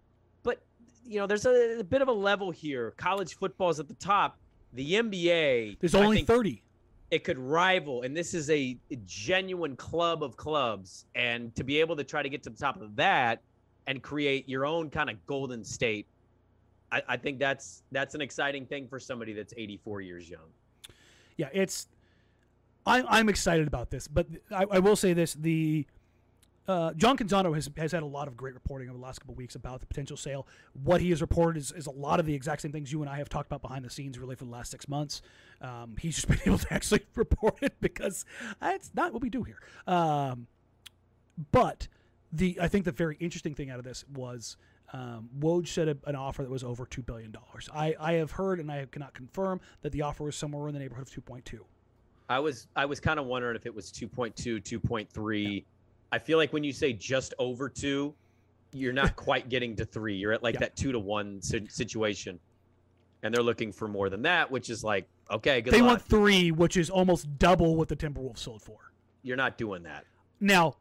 [1.06, 2.92] You know, there's a, a bit of a level here.
[2.96, 4.38] College football is at the top.
[4.72, 6.60] The NBA, There's only 30.
[7.10, 11.78] it could rival and this is a, a genuine club of clubs and to be
[11.78, 13.40] able to try to get to the top of that
[13.86, 16.08] and create your own kind of golden state
[16.90, 20.48] I, I think that's that's an exciting thing for somebody that's 84 years young
[21.36, 21.86] Yeah, it's.
[22.86, 25.86] I, I'm excited about this, but I, I will say this: the
[26.66, 29.34] uh, John Canzano has, has had a lot of great reporting over the last couple
[29.34, 30.46] weeks about the potential sale.
[30.82, 33.10] What he has reported is, is a lot of the exact same things you and
[33.10, 35.20] I have talked about behind the scenes, really, for the last six months.
[35.60, 38.24] Um, he's just been able to actually report it because
[38.60, 39.60] that's not what we do here.
[39.86, 40.46] Um,
[41.52, 41.88] but
[42.32, 44.56] the I think the very interesting thing out of this was
[44.92, 47.68] um, Woj said a, an offer that was over two billion dollars.
[47.74, 50.80] I, I have heard and I cannot confirm that the offer was somewhere in the
[50.80, 51.64] neighborhood of two point two.
[52.28, 55.64] I was I was kind of wondering if it was 2.2, 2.3.
[56.12, 58.14] I feel like when you say just over two,
[58.72, 60.14] you're not quite getting to three.
[60.16, 60.60] You're at like Yeah.
[60.60, 62.38] that two to one situation,
[63.22, 65.88] and they're looking for more than that, which is like okay, good They luck.
[65.88, 68.78] want three, which is almost double what the Timberwolves sold for.
[69.22, 70.04] you're not doing that.
[70.38, 70.76] Now,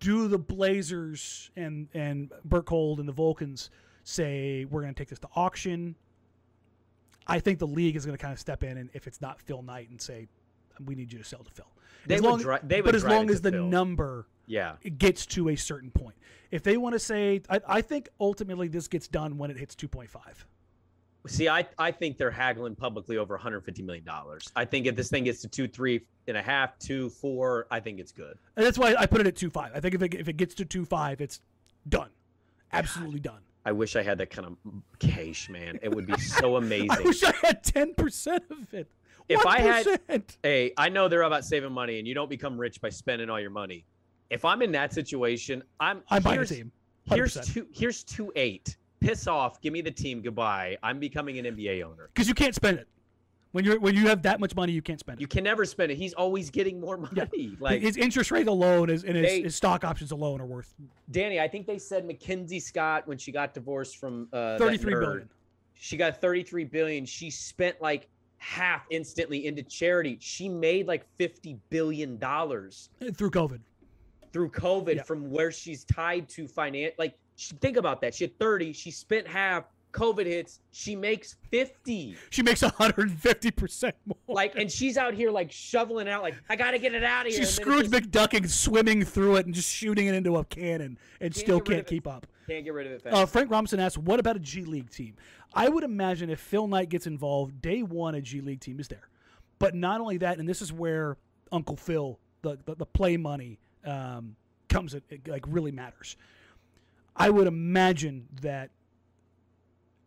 [0.00, 3.68] do the Blazers and and Bert Kolde and the Vulcans
[4.04, 5.94] say we're going to take this to auction?
[7.26, 9.40] I think the league is going to kind of step in, and if it's not
[9.42, 10.26] Phil Knight, and say
[10.84, 11.66] we need you to sell to Phil.
[12.06, 13.66] They as would long, dri- they but as long as the Phil.
[13.66, 16.16] number Yeah, gets to a certain point.
[16.50, 19.74] If they want to say, I, I think ultimately this gets done when it hits
[19.76, 20.08] 2.5.
[21.26, 24.50] See, I, I think they're haggling publicly over 150 million dollars.
[24.56, 27.78] I think if this thing gets to two, three and a half, two, four, I
[27.80, 28.38] think it's good.
[28.56, 29.72] And that's why I put it at two five.
[29.74, 31.40] I think if it, if it gets to two five, it's
[31.86, 32.08] done.
[32.72, 33.40] Absolutely done.
[33.66, 34.56] I wish I had that kind of
[34.98, 35.78] cash, man.
[35.82, 36.90] It would be so amazing.
[36.90, 38.90] I wish I had 10% of it.
[39.28, 42.80] If I had- hey, I know they're about saving money, and you don't become rich
[42.80, 43.84] by spending all your money.
[44.30, 46.72] If I'm in that situation, I'm I'm buying a here's, team.
[47.08, 47.52] 100%.
[47.52, 47.66] two.
[47.72, 48.76] Here's two eight.
[49.00, 49.60] Piss off.
[49.60, 50.20] Give me the team.
[50.20, 50.76] Goodbye.
[50.82, 52.10] I'm becoming an NBA owner.
[52.14, 52.86] Because you can't spend it.
[53.52, 55.20] When you're when you have that much money, you can't spend it.
[55.20, 55.96] You can never spend it.
[55.98, 57.12] He's always getting more money.
[57.16, 57.48] Yeah.
[57.58, 60.72] Like his interest rate alone is, and his, They- his stock options alone are worth
[61.10, 65.00] Danny, I think they said Mackenzie Scott when she got divorced from uh, 33 nerd,
[65.00, 65.28] billion.
[65.74, 67.04] She got 33 billion.
[67.04, 68.08] She spent like
[68.40, 70.16] half instantly into charity.
[70.20, 73.60] She made like 50 billion dollars through COVID.
[74.32, 75.02] through COVID Yeah.
[75.02, 76.94] from where she's tied to finance.
[76.98, 78.14] Like, she, think about that.
[78.14, 78.72] She had 30.
[78.72, 79.64] She spent half.
[79.92, 80.60] COVID hits.
[80.70, 82.14] She makes 50.
[82.30, 84.16] She makes 150% more.
[84.28, 86.22] Like, and she's out here like shoveling out.
[86.22, 87.42] Like, I got to get it out of here.
[87.44, 90.36] She's And then it Scrooge just McDucking swimming through it and just shooting it into
[90.36, 91.88] a cannon and still can't of it.
[91.88, 92.26] keep up.
[92.50, 93.16] Can't get rid of it fast.
[93.16, 95.14] Uh, Frank Robinson asks, "What about a G League team?"
[95.54, 98.88] I would imagine if Phil Knight gets involved, day one a G League team is
[98.88, 99.08] there.
[99.60, 101.16] But not only that, and this is where
[101.52, 104.34] Uncle Phil, the the, the play money, um,
[104.68, 106.16] comes it, it, like really matters.
[107.14, 108.70] I would imagine that.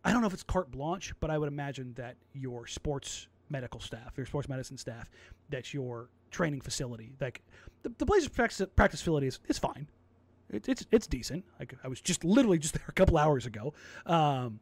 [0.04, 3.80] I don't know if it's carte blanche, but I would imagine that your sports medical
[3.80, 5.10] staff, your sports medicine staff,
[5.48, 7.40] that your training facility, like
[7.84, 9.86] the, the Blazers practice, practice facility is, is fine.
[10.54, 11.44] It, it's it's decent.
[11.58, 13.74] Like I was just literally just there a couple hours ago.
[14.06, 14.60] Um,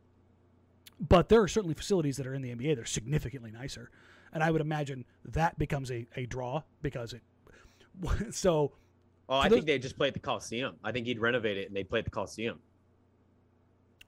[1.00, 3.90] but there are certainly facilities that are in the NBA that are significantly nicer,
[4.32, 7.22] and I would imagine that becomes a, a draw because it.
[8.32, 8.72] So
[9.28, 10.76] oh, I think they just play at the Coliseum.
[10.82, 12.58] I think he'd renovate it and they play at the Coliseum.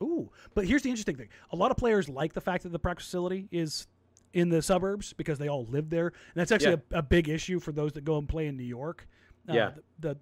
[0.02, 2.78] Ooh, but here's the interesting thing: a lot of players like the fact that the
[2.78, 3.86] practice facility is
[4.32, 7.60] in the suburbs because they all live there, and that's actually a, a big issue
[7.60, 9.06] for those that go and play in New York.
[9.48, 9.70] Uh, Yeah.
[10.00, 10.18] The, the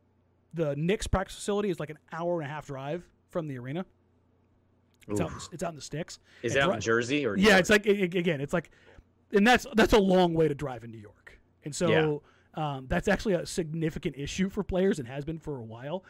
[0.55, 3.85] the Knicks practice facility is like an hour and a half drive from the arena.
[5.09, 6.21] It's out, in, it's out in the sticks.
[6.43, 7.61] Is that in Jersey or New Yeah, York?
[7.61, 8.71] it's like a- again, it's like,
[9.33, 12.23] and that's that's a long way to drive in New York, and so
[12.55, 16.05] um, that's actually a significant issue for players and has been for a while.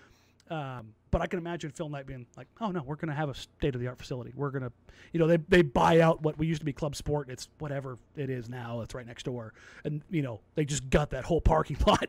[0.51, 3.29] Um, but I can imagine Phil Knight being like, "Oh no, we're going to have
[3.29, 4.33] a state of the art facility.
[4.35, 4.73] We're going to,
[5.13, 7.29] you know, they they buy out what we used to be Club Sport.
[7.31, 8.81] It's whatever it is now.
[8.81, 9.53] It's right next door,
[9.85, 12.07] and you know they just got that whole parking lot,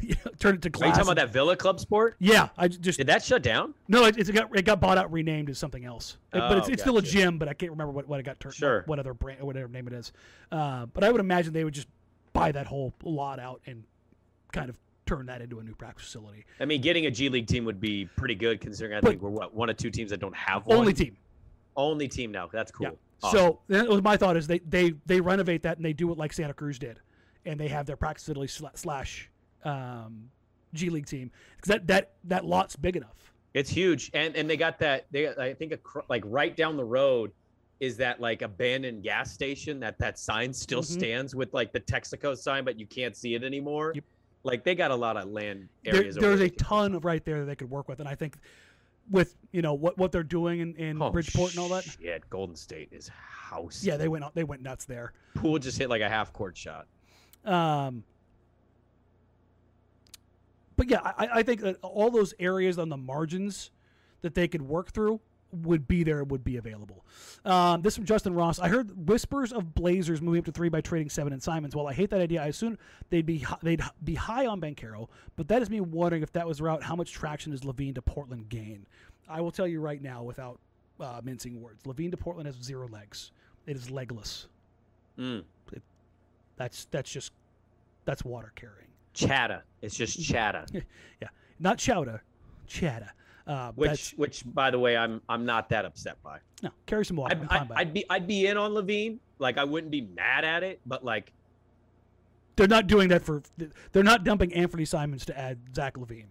[0.00, 0.88] you know, turned it to Are glass.
[0.88, 2.16] you talking about that Villa Club Sport?
[2.18, 3.74] Yeah, I just Did that shut down?
[3.86, 6.16] no, it, it's got it got bought out, renamed as something else.
[6.32, 8.24] It- but it's, Oh, it's still a gym, but I can't remember what, what it
[8.24, 8.54] got turned.
[8.54, 8.78] Sure.
[8.80, 10.12] What, what other brand, or whatever name it is.
[10.50, 11.88] Uh, but I would imagine they would just
[12.32, 13.84] buy that whole lot out and
[14.52, 14.76] kind of
[15.06, 16.44] turn that into a new practice facility.
[16.60, 19.22] I mean, getting a G League team would be pretty good considering I But- think
[19.22, 20.78] we're what one of two teams that don't have one.
[20.78, 21.16] Only team.
[21.76, 22.48] Only team now.
[22.52, 22.86] That's cool.
[22.88, 22.92] Yeah.
[23.22, 23.38] Awesome.
[23.38, 26.18] So that was my thought is they, they they renovate that and they do it
[26.18, 27.00] like Santa Cruz did,
[27.46, 29.30] and they have their practice facility slash
[29.64, 30.28] um,
[30.74, 33.32] G League team because that that that lot's big enough.
[33.54, 35.06] It's huge, and and they got that.
[35.10, 37.32] They I think acro- like right down the road
[37.80, 40.84] is that like abandoned gas station that that sign still Mhm.
[40.98, 43.92] stands with like the Texaco sign, but you can't see it anymore.
[43.94, 44.04] Yep.
[44.46, 46.16] Like they got a lot of land There, areas.
[46.16, 48.14] over there's there a ton of right there that they could work with, and I
[48.14, 48.36] think
[49.10, 51.84] with you know what what they're doing in, in Oh, Bridgeport and all that.
[52.00, 53.82] Yeah, Golden State is house.
[53.84, 55.12] Yeah, they went they went nuts there.
[55.34, 56.86] Pool just hit like a half court shot.
[57.44, 58.04] Um,
[60.76, 63.70] but yeah, I, I think that all those areas on the margins
[64.22, 65.20] that they could work through
[65.62, 67.04] would be there would be available.
[67.44, 68.58] Um, this from Justin Ross.
[68.58, 71.74] I heard whispers of Blazers moving up to three by trading seven and Simons.
[71.76, 72.78] While I hate that idea, I assume
[73.10, 76.60] they'd be they'd be high on Banchero, but that is me wondering if that was
[76.60, 76.82] route.
[76.82, 78.86] How much traction does LaVine to Portland gain?
[79.28, 80.60] I will tell you right now, without
[81.00, 83.32] uh, mincing words, LaVine to Portland has zero legs.
[83.66, 84.46] It is legless.
[85.18, 85.44] Mm.
[86.56, 87.32] That's that's just
[88.04, 88.88] that's water carrying.
[89.12, 89.62] Chatta.
[89.82, 90.66] It's just chatta.
[91.20, 91.28] yeah,
[91.60, 92.22] not chowder,
[92.66, 93.12] chatta.
[93.46, 96.38] Uh, Which, which, by the way, I'm I'm not that upset by.
[96.64, 97.38] no, carry some water.
[97.48, 99.18] I'd, I'd, I'd be I'd be in on LaVine.
[99.38, 101.32] Like I wouldn't be mad at it, but like
[102.56, 103.42] They're not doing that for.
[103.92, 106.26] They're not dumping Anthony Simons to add Zach LaVine.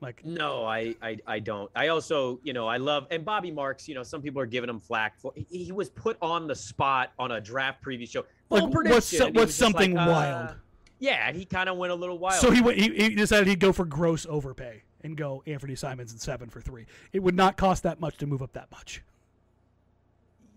[0.00, 1.70] Like no, I, I I don't.
[1.74, 3.88] I also you know I love and Bobby Marks.
[3.88, 6.54] You know some people are giving him flack for he, he was put on the
[6.54, 8.24] spot on a draft preview show.
[8.50, 10.56] Like, Full what's so- what's something like, uh, wild?
[11.00, 12.40] Yeah, and he kind of went a little wild.
[12.40, 12.78] so he went.
[12.78, 16.60] He, he decided he'd go for gross overpay and go Anthony Simons and seven for
[16.60, 16.86] three.
[17.12, 19.02] It would not cost that much to move up that much.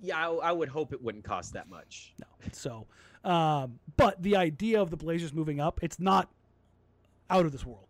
[0.02, 2.14] yeah, I, I would hope it wouldn't cost that much.
[2.20, 2.26] No.
[2.52, 2.88] So,
[3.24, 6.30] um, but the idea of the Blazers moving up, it's not
[7.30, 7.88] out of this world.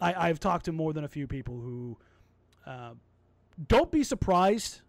[0.00, 1.98] I, I've talked to more than a few people who
[2.64, 2.92] uh,
[3.66, 4.80] don't be surprised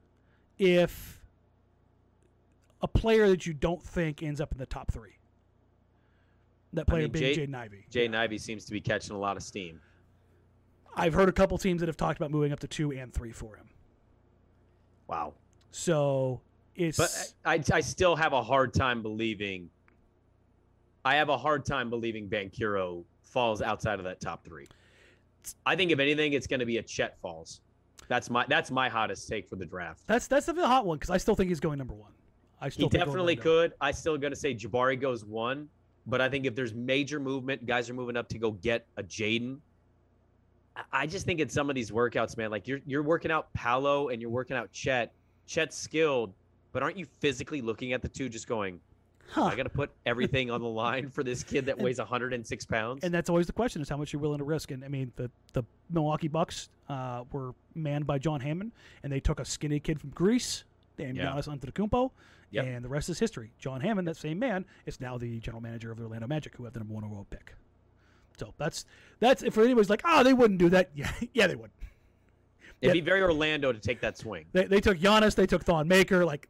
[0.57, 1.19] if
[2.81, 5.17] a player that you don't think ends up in the top three.
[6.73, 8.15] That I player mean, being Jay- Jaden Ivey.
[8.15, 9.81] Ivey seems to be catching a lot of steam.
[10.99, 13.31] I've heard a couple teams that have talked about moving up to two and three
[13.31, 13.69] for him.
[15.07, 15.33] Wow.
[15.71, 16.41] So
[16.75, 19.69] it's But I, I still have a hard time believing.
[21.05, 24.67] I have a hard time believing Banchero falls outside of that top three.
[25.65, 27.61] I think if anything, it's going to be a Chet falls.
[28.07, 30.01] That's my that's my hottest take for the draft.
[30.07, 32.11] that's that's the hot one because I still think he's going number one.
[32.59, 33.73] I still He definitely could.
[33.79, 35.69] I still going to say Jabari goes one,
[36.07, 39.03] but I think if there's major movement, guys are moving up to go get a
[39.03, 39.59] Jaden.
[40.91, 44.09] I- just think in some of these workouts, man, like you're you're working out Paolo
[44.09, 45.13] and you're working out Chet.
[45.47, 46.33] Chet's skilled,
[46.73, 48.79] but aren't you physically looking at the two, just going,
[49.31, 49.45] Huh.
[49.45, 53.03] I got to put everything on the line for this kid that weighs 106 pounds.
[53.03, 54.71] And that's always the question: is how much you're willing to risk.
[54.71, 58.71] And I mean, the the Milwaukee Bucks uh, were manned by John Hammond,
[59.03, 60.63] and they took a skinny kid from Greece,
[60.97, 61.31] named Yeah.
[61.31, 62.11] Giannis Antetokounmpo,
[62.51, 62.65] Yep.
[62.65, 63.51] and the rest is history.
[63.59, 66.63] John Hammond, that same man, is now the general manager of the Orlando Magic, who
[66.65, 67.53] have the number one overall pick.
[68.39, 68.85] So that's
[69.19, 70.89] that's if anybody's like, oh, they wouldn't do that.
[70.95, 71.71] Yeah, yeah, they would.
[72.81, 74.45] It'd be very Orlando to take that swing.
[74.53, 76.25] They, they took Giannis, they took Thon Maker.
[76.25, 76.47] Like,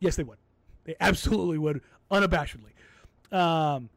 [0.00, 0.38] yes, they would.
[0.84, 2.72] They absolutely would, unabashedly.
[3.30, 3.90] Um,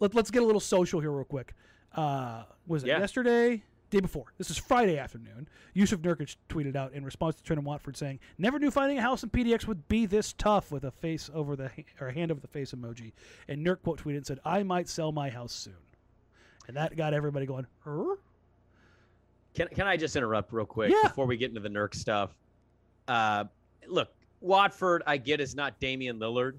[0.00, 1.54] let, let's get a little social here, real quick.
[1.94, 2.98] Uh, was it Yeah.
[2.98, 3.62] yesterday?
[3.90, 4.32] Day before.
[4.38, 5.46] This is Friday afternoon.
[5.76, 9.22] Jusuf Nurkic tweeted out in response to Trendon Watford saying, "Never knew finding a house
[9.22, 11.70] in PDX would be this tough." With a face over the
[12.00, 13.12] or hand over the face emoji.
[13.46, 15.76] And Nurk quote tweeted and said, "I might sell my house soon,"
[16.68, 17.66] and that got everybody going.
[17.84, 18.16] Huh?
[19.54, 21.08] Can can I just interrupt real quick Yeah.
[21.08, 22.34] before we get into the Nurk stuff?
[23.06, 23.44] Uh,
[23.86, 24.08] look,
[24.40, 26.54] Watford, I get is not Damian Lillard.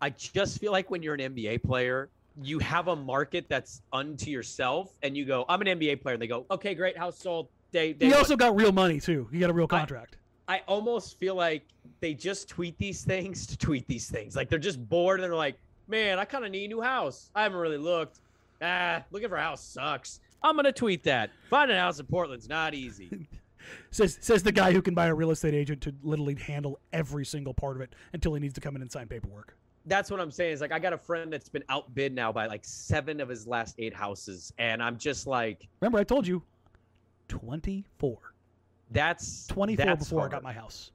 [0.00, 2.10] I just feel like when you're an NBA player,
[2.40, 6.22] you have a market that's unto yourself, and you go, "I'm an NBA player," and
[6.22, 9.28] they go, "Okay, great, house sold." Day, day He one." also got real money too.
[9.32, 10.16] He got a real I- contract.
[10.48, 11.62] I almost feel like
[12.00, 14.36] they just tweet these things to tweet these things.
[14.36, 15.56] Like they're just bored and they're like,
[15.88, 17.30] man, I kind of need a new house.
[17.34, 18.20] I haven't really looked.
[18.62, 20.20] Ah, looking for a house sucks.
[20.42, 21.30] I'm gonna tweet that.
[21.50, 23.28] Finding a house in Portland's not easy.
[23.92, 27.24] Says says the guy who can buy a real estate agent to literally handle every
[27.24, 29.56] single part of it until he needs to come in and sign paperwork.
[29.86, 30.52] That's what I'm saying.
[30.54, 33.46] Is like I got a friend that's been outbid now by like seven of his
[33.46, 36.42] last eight houses, and I'm just like, Remember, I told you,
[37.28, 38.18] twenty four.
[38.90, 40.90] that's Twenty four before I got my house.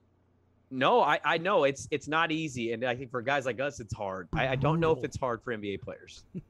[0.69, 3.79] No, I I know it's it's not easy, and I think for guys like us,
[3.79, 4.27] it's hard.
[4.33, 6.25] I, I don't know if it's hard for NBA players.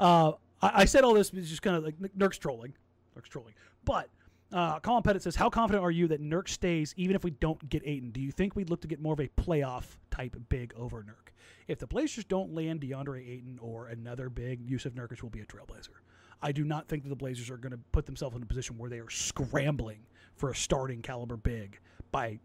[0.00, 0.32] Uh,
[0.62, 2.72] I, I said all this is just kind of like Nurk's trolling,
[3.16, 3.54] Nurk's trolling.
[3.84, 4.08] But
[4.52, 7.68] uh, Colin Pettit says, "How confident are you that Nurk stays even if we don't
[7.68, 8.10] get Ayton?
[8.10, 11.32] Do you think we'd look to get more of a playoff type big over Nurk?
[11.68, 15.46] If the Blazers don't land DeAndre Ayton or another big, Jusuf Nurkic will be a
[15.46, 16.00] trailblazer.
[16.42, 18.78] I do not think that the Blazers are going to put themselves in a position
[18.78, 20.00] where they are scrambling
[20.34, 21.78] for a starting caliber big
[22.10, 22.40] by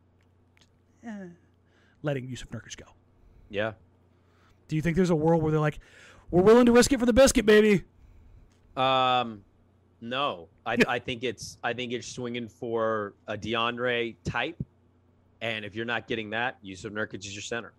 [1.03, 1.27] eh,
[2.03, 2.91] letting Jusuf Nurkic go.
[3.49, 3.73] Yeah.
[4.67, 5.79] Do you think there's a world where they're like,
[6.31, 7.83] we're willing to risk it for the biscuit, baby?
[8.75, 9.43] Um,
[10.01, 14.61] no, I, I think it's I think it's swinging for a DeAndre type,
[15.41, 17.73] and if you're not getting that, Jusuf Nurkic is your center.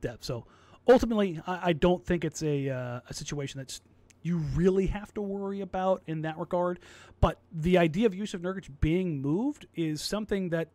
[0.00, 0.24] depth.
[0.24, 0.46] So
[0.88, 3.80] ultimately, I, I don't think it's a uh, a situation that's
[4.22, 6.80] you really have to worry about in that regard.
[7.20, 10.68] But the idea of Jusuf Nurkic being moved is something that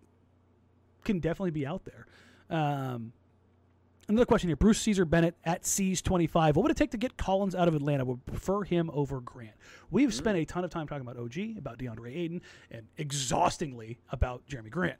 [1.03, 2.07] can definitely be out there.
[2.49, 3.11] Um,
[4.09, 4.55] Another question here.
[4.55, 6.55] Bruce Caesar Bennett at C's 25.
[6.55, 8.03] What would it take to get Collins out of Atlanta?
[8.03, 9.53] Would prefer him over Grant.
[9.91, 12.41] We've spent a ton of time talking about OG, about DeAndre Ayton,
[12.71, 14.97] and exhaustingly about Jerami Grant.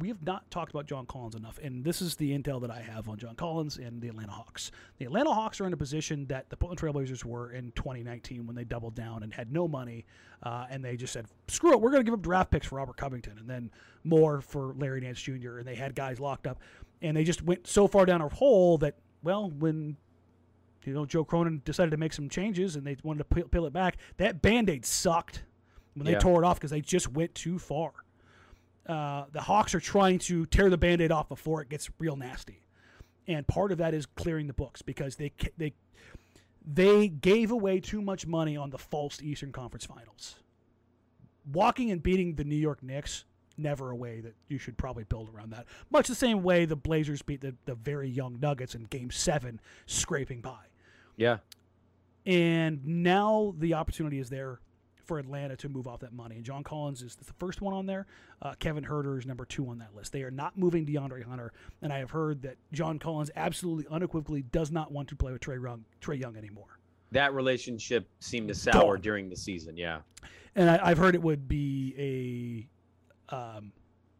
[0.00, 2.80] We have not talked about John Collins enough, and this is the intel that I
[2.80, 4.72] have on John Collins and the Atlanta Hawks.
[4.98, 8.56] The Atlanta Hawks are in a position that the Portland Trailblazers were in 2019 when
[8.56, 10.06] they doubled down and had no money,
[10.42, 12.76] uh, and they just said, "Screw it, we're going to give up draft picks for
[12.76, 13.70] Robert Covington, and then
[14.02, 16.58] more for Larry Nance Jr." And they had guys locked up,
[17.02, 19.96] and they just went so far down a hole that, well, when
[20.84, 23.72] you know Joe Cronin decided to make some changes and they wanted to peel, it
[23.72, 25.44] back, that band aid sucked
[25.94, 26.18] when they Yeah.
[26.18, 27.92] tore it off because they just went too far.
[28.86, 32.16] Uh, the Hawks are trying to tear the band aid off before it gets real
[32.16, 32.62] nasty.
[33.28, 35.74] And part of that is clearing the books because they they
[36.66, 40.36] they gave away too much money on the false Eastern Conference Finals.
[41.50, 43.24] Walking and beating the New York Knicks,
[43.60, 45.66] never a way that you should probably build around that.
[45.90, 49.60] Much the same way the Blazers beat the, the very young Nuggets in Game Seven,
[49.86, 50.58] scraping by.
[51.16, 51.38] Yeah.
[52.26, 54.60] And now the opportunity is there
[55.04, 56.36] for Atlanta to move off that money.
[56.36, 58.06] And John Collins is the first one on there.
[58.42, 60.12] Uh, Kevin Huerter is number two on that list.
[60.12, 61.52] They are not moving DeAndre Hunter.
[61.82, 65.40] And I have heard that John Collins absolutely unequivocally does not want to play with
[65.40, 66.78] Trae Young, Trae Young anymore.
[67.10, 69.00] That relationship seemed to sour Gone.
[69.00, 69.76] during the season.
[69.76, 69.98] Yeah.
[70.54, 72.68] And I, I've heard it would be a
[73.30, 73.72] um,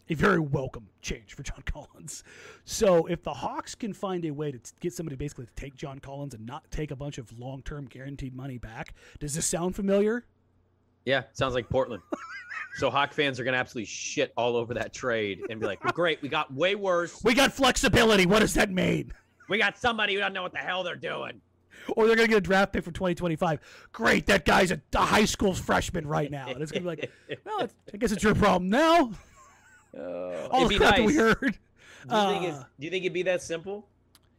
[0.08, 2.24] a very welcome change for John Collins.
[2.64, 5.76] So if the Hawks can find a way to t- get somebody basically to take
[5.76, 9.46] John Collins and not take a bunch of long term guaranteed money back, does this
[9.46, 10.24] sound familiar?
[11.04, 11.22] Yeah.
[11.32, 12.02] Sounds like Portland.
[12.76, 15.92] so Hawk fans are gonna absolutely shit all over that trade and be like, well,
[15.92, 17.22] "Great, we got way worse.
[17.22, 18.26] We got flexibility.
[18.26, 19.12] What does that mean?
[19.48, 21.40] We got somebody who doesn't know what the hell they're doing."
[21.88, 23.60] Or they're going to get a draft pick for 2025.
[23.92, 26.48] Great, that guy's a, high school freshman right now.
[26.48, 27.10] And it's going to be like,
[27.44, 29.12] well, it's, I guess it's your problem now.
[29.98, 31.22] All It'd the be crap that we nice.
[31.34, 31.40] heard.
[32.08, 32.38] Do you, Uh,
[32.78, 33.86] do you think it'd be that simple?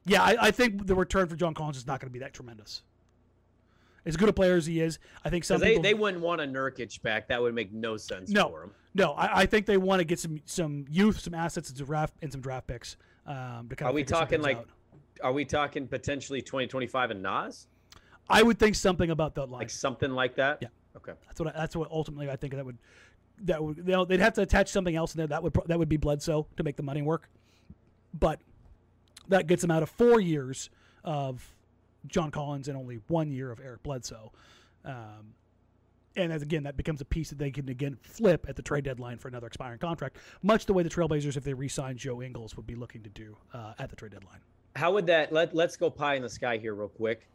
[0.06, 2.34] Yeah, I, I think the return for John Collins is not going to be that
[2.34, 2.82] tremendous.
[4.04, 6.42] As good a player as he is, I think some they, people they wouldn't want
[6.42, 7.28] a Nurkic back.
[7.28, 8.50] That would make no sense No.
[8.50, 8.72] for him.
[8.96, 9.12] no.
[9.12, 12.16] I, I think they want to get some some youth, some assets, and some draft
[12.24, 12.98] and some draft picks.
[13.28, 14.58] Um, to kind Are of we talking like?
[14.58, 14.68] out.
[15.24, 17.67] Are we talking potentially 2025 and Nas?
[18.30, 19.59] I would think something about that line.
[19.59, 20.59] Like something like that?
[20.61, 20.69] Yeah.
[20.95, 21.13] Okay.
[21.26, 22.78] That's what I, that's what ultimately I think that would
[23.43, 25.89] that would they'll, they'd have to attach something else in there that would that would
[25.89, 27.30] be Bledsoe to make the money work,
[28.13, 28.39] but
[29.30, 30.69] that gets them out of four years
[31.03, 31.55] of
[32.07, 34.32] John Collins and only one year of Eric Bledsoe,
[34.86, 35.34] um,
[36.15, 38.84] and as again that becomes a piece that they can again flip at the trade
[38.84, 42.55] deadline for another expiring contract, much the way the Trailblazers if they re-sign Joe Ingles
[42.57, 44.39] would be looking to do uh, at the trade deadline.
[44.76, 47.28] How would that let Let's go pie in the sky here real quick.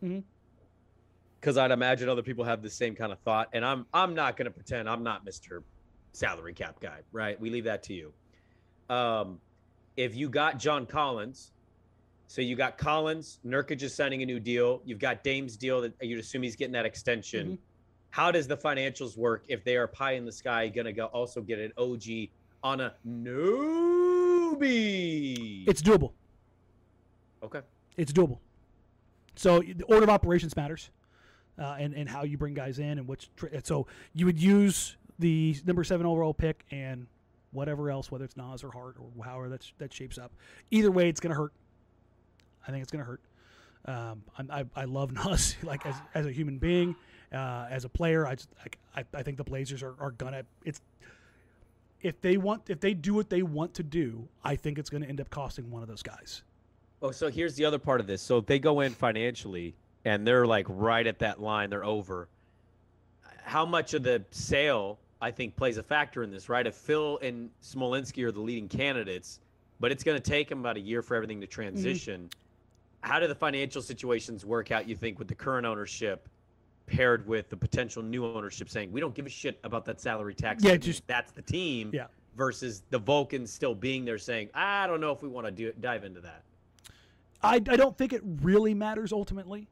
[1.40, 4.36] Because I'd imagine other people have the same kind of thought, and I'm I'm not
[4.36, 5.62] going to pretend I'm not Mr.
[6.12, 7.38] Salary Cap guy, right?
[7.40, 8.12] We leave that to you.
[8.88, 9.38] Um,
[9.96, 11.52] if you got John Collins,
[12.26, 14.80] so you got Collins, Nurkic is signing a new deal.
[14.84, 17.52] You've got Dame's deal that you'd assume he's getting that extension.
[17.52, 17.58] Mhm.
[18.10, 21.04] How does the financials work if they are pie in the sky going to go
[21.06, 22.30] also get an OG
[22.62, 22.94] on a
[24.56, 25.68] newbie?
[25.68, 26.12] It's doable.
[27.42, 27.60] Okay.
[27.96, 28.38] it's doable.
[29.36, 30.90] So the order of operations matters,
[31.58, 33.30] uh, and and how you bring guys in and which.
[33.36, 37.06] Tra- so you would use the number seven overall pick and
[37.52, 40.32] whatever else, whether it's Nas or Hart or however that that shapes up.
[40.70, 41.52] Either way, it's gonna hurt.
[42.66, 43.20] I think it's gonna hurt.
[43.84, 46.96] Um, I I love Nas like as as a human being,
[47.32, 48.26] uh, as a player.
[48.26, 48.48] I just
[48.94, 50.80] I, I think the Blazers are, are gonna it's.
[52.02, 55.08] If they want, if they do what they want to do, I think it's to
[55.08, 56.42] end up costing one of those guys.
[57.02, 58.22] Oh, so here's the other part of this.
[58.22, 59.74] So if they go in financially
[60.04, 62.28] and they're like right at that line, they're over.
[63.42, 66.66] How much of the sale I think plays a factor in this, right?
[66.66, 69.40] If Phil and Smolinisky are the leading candidates,
[69.80, 71.54] but it's going to take them about a year for everything to mm-hmm.
[71.54, 72.30] transition.
[73.00, 74.88] How do the financial situations work out?
[74.88, 76.28] You think with the current ownership
[76.86, 80.34] paired with the potential new ownership saying we don't give a shit about that salary
[80.34, 80.64] tax?
[80.64, 81.90] Yeah, just- that's the team.
[81.92, 82.06] Yeah.
[82.36, 85.72] Versus the Vulcans still being there saying, I don't know if we want to do
[85.80, 86.42] dive into that.
[87.42, 89.68] I, I don't think it really matters ultimately.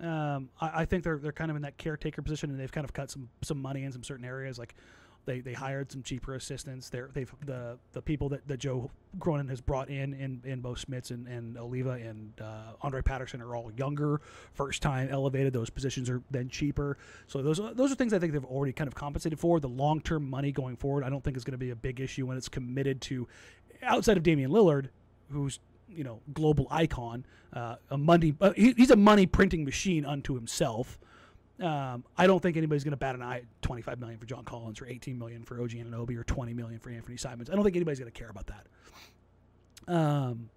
[0.00, 2.84] Um, I, I think they're they're kind of in that caretaker position, and they've kind
[2.84, 4.58] of cut some some money in some certain areas.
[4.58, 4.74] Like
[5.28, 6.88] they, they hired some cheaper assistants.
[6.88, 8.90] They're they've the the people that, that Joe
[9.20, 13.42] Cronin has brought in in, in both Schmitz and, and Oliva and uh, Andre Patterson
[13.42, 14.22] are all younger,
[14.54, 15.52] first time elevated.
[15.52, 16.96] Those positions are then cheaper.
[17.26, 19.60] So those those are things I think they've already kind of compensated for.
[19.60, 22.00] The long term money going forward, I don't think is going to be a big
[22.00, 23.28] issue when it's committed to
[23.82, 24.88] outside of Damian Lillard,
[25.30, 25.58] who's
[25.90, 30.34] you know global icon, uh, a money uh, he, he's a money printing machine unto
[30.34, 30.98] himself.
[31.60, 34.44] Um, I don't think anybody's going to bat an eye at 25 million for John
[34.44, 37.50] Collins or 18 million for OG Anunoby or 20 million for Anthony Simons.
[37.50, 38.66] I don't think anybody's going to care about that.
[39.92, 40.50] Um,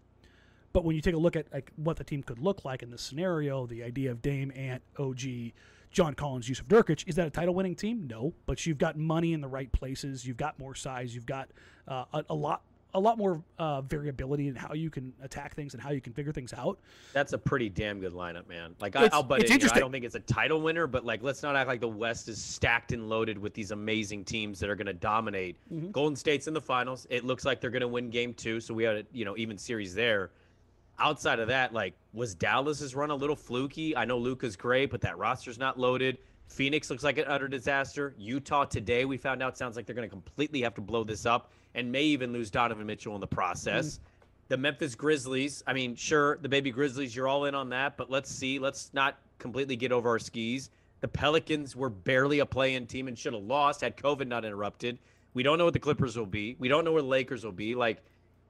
[0.74, 2.92] But when you take a look at like what the team could look like in
[2.92, 5.54] this scenario, the idea of Dame, Ant, OG,
[5.92, 8.08] John Collins, Jusuf Nurkic, is that a title winning team?
[8.08, 10.26] No, but you've got money in the right places.
[10.26, 11.14] You've got more size.
[11.14, 11.50] You've got
[11.88, 12.62] uh, a, a lot
[12.94, 16.14] a lot more uh, variability in how you can attack things and how you can
[16.14, 16.80] figure things out.
[17.14, 18.76] That's a pretty damn good lineup, man.
[18.80, 19.78] Like I, will bet it's it, interesting.
[19.78, 22.28] I don't think it's a title winner, but like let's not act like the West
[22.28, 25.58] is stacked and loaded with these amazing teams that are going to dominate.
[25.74, 25.92] Mm-hmm.
[25.92, 27.08] Golden State's in the finals.
[27.10, 29.38] It looks like they're going to win Game Two, so we had a you know
[29.38, 30.32] even series there.
[31.00, 33.96] Outside of that, like was Dallas's run a little fluky?
[33.96, 36.18] I know Luka's great, but that roster's not loaded.
[36.48, 38.14] Phoenix looks like an utter disaster.
[38.18, 41.26] Utah today, we found out, sounds like they're going to completely have to blow this
[41.26, 43.96] up and may even lose Donovan Mitchell in the process.
[43.96, 44.04] Mm-hmm.
[44.50, 48.10] The Memphis Grizzlies, I mean, sure, the baby Grizzlies, you're all in on that, but
[48.10, 48.60] let's see.
[48.60, 50.70] Let's not completely get over our skis.
[51.00, 54.44] The Pelicans were barely a play in team and should have lost had COVID not
[54.44, 55.00] interrupted.
[55.34, 56.56] We don't know what the Clippers will be.
[56.60, 57.74] We don't know where the Lakers will be.
[57.74, 58.04] Like,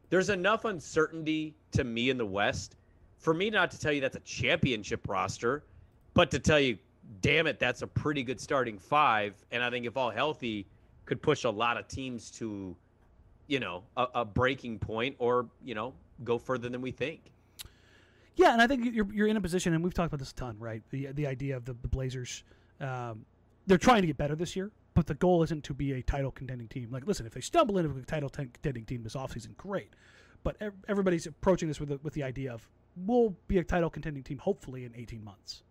[0.10, 2.76] there's enough uncertainty to me in the West
[3.20, 5.64] for me not to tell you that's a championship roster,
[6.16, 6.78] but to tell you,
[7.22, 9.36] damn it, that's a pretty good starting five.
[9.52, 10.66] And I think if all healthy,
[11.06, 12.76] could push a lot of teams to
[13.52, 15.94] you know, a, a breaking point or, you know,
[16.24, 17.34] go further than we think.
[18.38, 20.36] Yeah, and I think you're, you're in a position, and we've talked about this a
[20.36, 20.82] ton, right?
[20.90, 22.46] The the idea of the, the Blazers,
[22.80, 23.26] um,
[23.68, 26.32] they're trying to get better this year, but the goal isn't to be a title
[26.32, 26.88] contending team.
[26.92, 29.90] Like, listen, if they stumble into a title contending team this offseason, great.
[30.46, 30.56] But
[30.88, 34.38] everybody's approaching this with the, with the idea of we'll be a title contending team
[34.38, 35.64] hopefully in 18 months.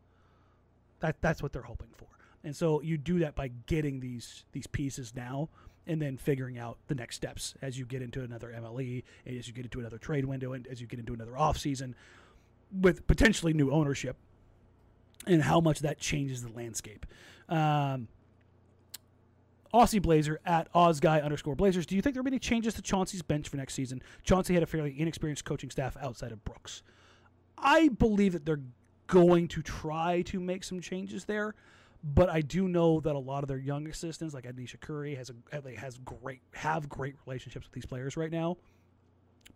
[1.00, 2.08] That that's what they're hoping for,
[2.44, 5.48] and so you do that by getting these these pieces now
[5.90, 9.52] and then figuring out the next steps as you get into another MLE, as you
[9.52, 11.94] get into another trade window, and as you get into another offseason
[12.80, 14.16] with potentially new ownership,
[15.26, 17.04] and how much that changes the landscape.
[17.48, 18.06] Um,
[19.74, 21.86] Aussie Blazer at OzGuy underscore Blazers.
[21.86, 24.00] Do you think there will be any changes to Chauncey's bench for next season?
[24.22, 26.84] Chauncey had a fairly inexperienced coaching staff outside of Brooks.
[27.58, 28.62] I believe that they're
[29.08, 31.56] going to try to make some changes there.
[32.02, 35.30] But I do know that a lot of their young assistants, like Ayesha Curry, has
[35.30, 38.56] a has great have great relationships with these players right now.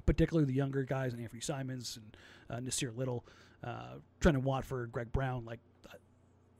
[0.04, 2.16] Particularly the younger guys, and Anthony Simons and
[2.50, 3.24] uh, Nassir Little,
[3.62, 5.46] uh, Trendon Watford, Greg Brown.
[5.46, 5.60] Like,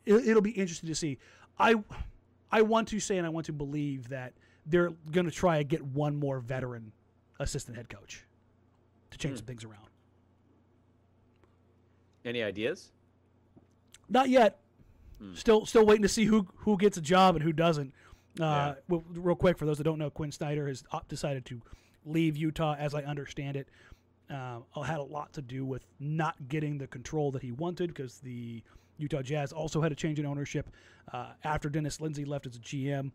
[0.07, 1.19] it, it'll be interesting to see.
[1.59, 1.75] I
[2.51, 4.33] I want to say and I want to believe that
[4.65, 6.93] they're going to try and get one more veteran
[7.39, 8.25] assistant head coach
[9.11, 9.39] to change hmm.
[9.39, 9.89] some things around.
[12.25, 12.91] Any ideas?
[14.09, 14.59] Not yet.
[15.23, 15.37] Mm.
[15.37, 17.93] Still, still waiting to see who who gets a job and who doesn't.
[18.41, 18.99] Uh, yeah.
[19.13, 21.63] real quick, for those that don't know, Quin Snyder has decided to
[22.05, 23.69] leave Utah, as I understand it.
[24.29, 28.19] Uh, had a lot to do with not getting the control that he wanted because
[28.21, 28.63] the
[28.97, 30.69] Utah Jazz also had a change in ownership
[31.13, 33.13] uh, after Dennis Lindsey left as a GM.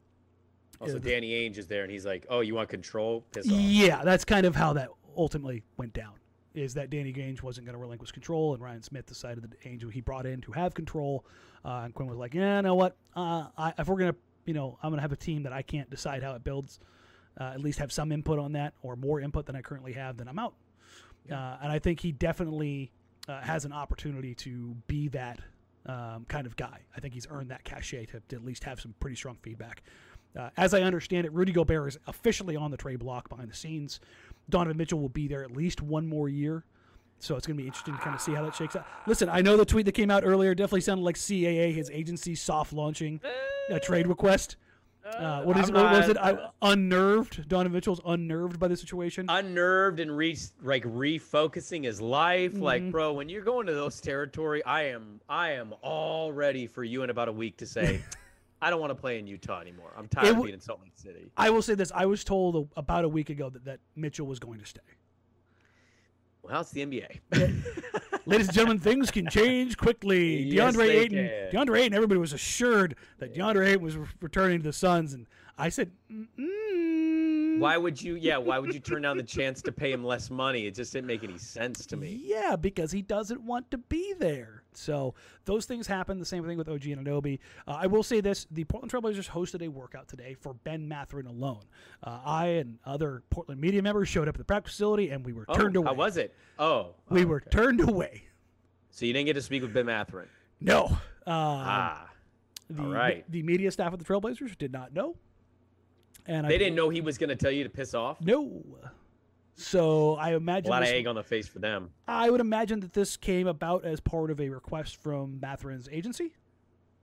[0.80, 3.26] Also, uh, Danny Ainge is there, and he's like, "Oh, you want control?
[3.34, 6.14] Piss off." Yeah, that's kind of how that ultimately went down
[6.54, 9.92] is that Danny Ainge wasn't going to relinquish control, and Ryan Smith decided that Ainge
[9.92, 11.26] he brought in to have control.
[11.64, 12.96] Uh, and Quin was like, "Yeah, you know what?
[13.16, 15.90] Uh, I, if we're gonna, you know, I'm gonna have a team that I can't
[15.90, 16.80] decide how it builds.
[17.40, 20.18] Uh, at least have some input on that, or more input than I currently have.
[20.18, 20.56] Then I'm out."
[21.28, 21.40] Yeah.
[21.40, 22.92] Uh, and I think he definitely
[23.28, 25.40] uh, has an opportunity to be that
[25.86, 26.80] um, kind of guy.
[26.96, 29.84] I think he's earned that cachet to, to at least have some pretty strong feedback.
[30.38, 33.56] Uh, as I understand it, Rudy Gobert is officially on the trade block behind the
[33.56, 34.00] scenes.
[34.50, 36.66] Donovan Mitchell will be there at least one more year.
[37.20, 38.88] So it's going to be interesting to kind of see how that shakes out.
[39.06, 42.34] Listen, I know the tweet that came out earlier definitely sounded like CAA, his agency,
[42.34, 43.20] soft launching
[43.70, 44.56] a trade request.
[45.06, 46.18] Uh, what is what was it?
[46.18, 47.48] I, unnerved.
[47.48, 49.26] Donovan Mitchell's unnerved by the situation.
[49.30, 52.54] Unnerved and re like refocusing his life.
[52.54, 52.62] Mm-hmm.
[52.62, 56.84] Like, bro, when you're going to those territory, I am I am all ready for
[56.84, 58.02] you in about a week to say,
[58.62, 59.94] I don't want to play in Utah anymore.
[59.98, 61.32] I'm tired w- of being in Salt Lake City.
[61.38, 64.40] I will say this: I was told about a week ago that, that Mitchell was
[64.40, 64.82] going to stay.
[66.42, 67.20] Well, it's the NBA.
[68.26, 70.44] Ladies and gentlemen, things can change quickly.
[70.44, 71.68] Yes, DeAndre Ayton, can.
[71.68, 75.26] DeAndre Ayton, everybody was assured that DeAndre Ayton was returning to the Suns, and
[75.58, 77.60] I said, Mm-mm.
[77.60, 78.16] "Why would you?
[78.16, 80.66] Yeah, why would you turn down the chance to pay him less money?
[80.66, 84.14] It just didn't make any sense to me." Yeah, because he doesn't want to be
[84.18, 84.59] there.
[84.74, 85.16] So
[85.46, 86.20] those things happen.
[86.20, 87.40] The same thing with OG Anunoby.
[87.68, 91.28] Uh, I will say this: the Portland Trailblazers hosted a workout today for Ben Mathurin
[91.28, 91.64] alone.
[92.04, 95.34] Uh, I and other Portland media members showed up at the practice facility, and we
[95.34, 95.88] were oh, turned away.
[95.88, 96.36] How was it?
[96.58, 98.24] Oh, we oh, were turned away.
[98.92, 100.28] So you didn't get to speak with Ben Mathurin.
[100.62, 100.86] No.
[100.86, 100.98] Um,
[101.28, 102.10] ah.
[102.70, 103.30] The, all right.
[103.32, 105.16] The media staff of the Trailblazers did not know.
[106.26, 108.22] And they I, didn't know he was going to tell you to piss off.
[108.22, 108.62] No.
[109.60, 111.90] So I imagine a lot this, of egg on the face for them.
[112.08, 116.34] I would imagine that this came about as part of a request from Mathurin's agency.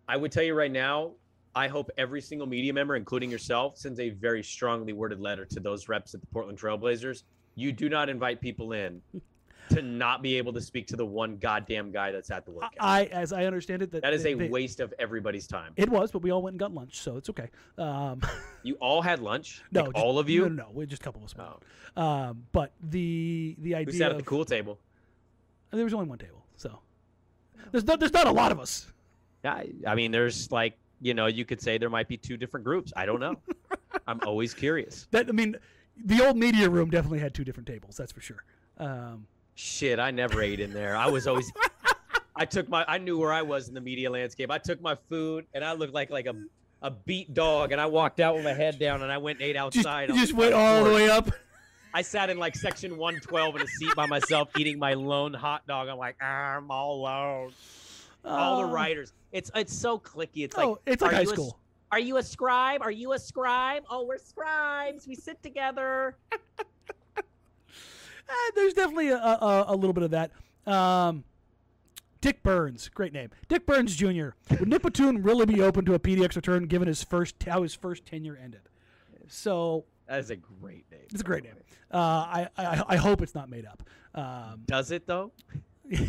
[0.09, 1.13] I would tell you right now,
[1.55, 5.61] I hope every single media member, including yourself, sends a very strongly worded letter to
[5.61, 7.25] those reps at the Portland Trailblazers.
[7.57, 9.03] You do not invite people in
[9.71, 12.73] to not be able to speak to the one goddamn guy that's at the workout.
[12.79, 15.73] I, as I understand it, that that is they- a they- waste of everybody's time.
[15.77, 17.51] It was, but we all went and got lunch, so it's okay.
[17.79, 18.21] Um,
[18.63, 19.63] You all had lunch.
[19.73, 20.43] no, Like, just- all of you.
[20.43, 21.35] No, no, no, we just a couple of us.
[21.97, 22.03] Oh.
[22.03, 24.79] Um, but the the Who idea sat at of, the cool table?
[25.71, 26.79] there was only one table, so
[27.71, 28.91] there's not there's not a lot of us.
[29.45, 32.37] Yeah, I, I mean, there's like you know, you could say there might be two
[32.39, 32.93] different groups.
[32.97, 33.37] I don't know.
[34.07, 35.07] I'm always curious.
[35.11, 35.57] That I mean,
[36.05, 37.97] the old media room definitely had two different tables.
[37.97, 38.45] That's for sure.
[38.79, 39.27] Um,
[39.57, 40.95] Shit, I never ate in there.
[40.97, 41.51] I was always.
[42.37, 42.85] I took my.
[42.87, 44.51] I knew where I was in the media landscape.
[44.51, 46.35] I took my food, and I looked like like a
[46.83, 49.49] a beat dog, and I walked out with my head down, and I went and
[49.49, 50.11] ate outside.
[50.11, 51.31] on just went all the way up.
[51.95, 55.67] I sat in like section 112 in a seat by myself, eating my lone hot
[55.67, 55.89] dog.
[55.89, 57.53] I'm like, I'm all alone.
[58.23, 59.15] All the Uh, writers.
[59.33, 60.45] It's it's so clicky.
[60.45, 61.59] It's oh, like it's like high you a- school.
[61.91, 62.83] Are you a scribe?
[62.83, 63.85] Are you a scribe?
[63.89, 65.07] Oh, we're scribes.
[65.07, 66.17] We sit together.
[68.29, 70.31] Eh, there's definitely a, a, a little bit of that.
[70.71, 71.25] Um,
[72.21, 73.31] Dick Burns, great name.
[73.49, 74.31] Dick Burns Jr.
[74.59, 77.75] Would Nick Batum really be open to a PDX return given his first how his
[77.75, 78.63] first tenure ended?
[79.29, 81.01] So That is a great name.
[81.13, 81.55] it's a great name.
[81.93, 83.83] Uh, I, I I hope it's not made up.
[84.15, 85.31] Um, Does it though?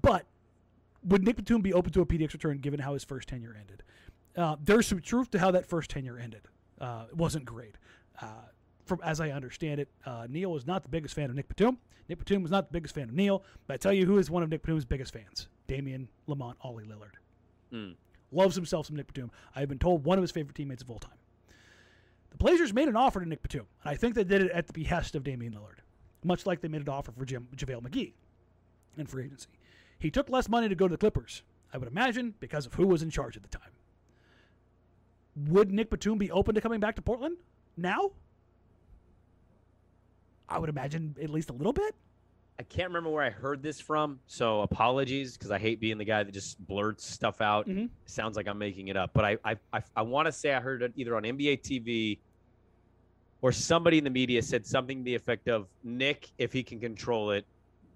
[0.00, 0.24] but
[1.04, 3.82] would Nick Batum be open to a PDX return given how his first tenure ended?
[4.36, 6.42] Uh, there's some truth to how that first tenure ended.
[6.80, 7.76] Uh, it wasn't great.
[8.90, 11.78] From as I understand it, uh, Neil was not the biggest fan of Nick Batum.
[12.08, 13.44] Nick Batum was not the biggest fan of Neil.
[13.68, 16.86] But I tell you who is one of Nick Batum's biggest fans: Damian Lamont Ollie
[16.86, 17.12] Lillard.
[17.72, 17.94] Mm.
[18.32, 19.30] Loves himself some Nick Batum.
[19.54, 21.14] I've been told one of his favorite teammates of all time.
[22.32, 24.66] The Blazers made an offer to Nick Batum, and I think they did it at
[24.66, 25.78] the behest of Damian Lillard,
[26.24, 28.14] much like they made an offer for Jim JaVale McGee
[28.98, 29.50] in free agency.
[30.00, 32.88] He took less money to go to the Clippers, I would imagine, because of who
[32.88, 33.70] was in charge at the time.
[35.46, 37.36] Would Nick Batum be open to coming back to Portland
[37.76, 38.10] now?
[40.50, 41.94] I would imagine at least a little bit.
[42.58, 46.04] I can't remember where I heard this from, so apologies because I hate being the
[46.04, 47.66] guy that just blurts stuff out.
[47.66, 47.88] Mhm.
[48.04, 50.60] Sounds like I'm making it up, but I I I, I want to say I
[50.60, 52.18] heard it either on NBA TV
[53.40, 56.78] or somebody in the media said something to the effect of Nick, if he can
[56.78, 57.46] control it,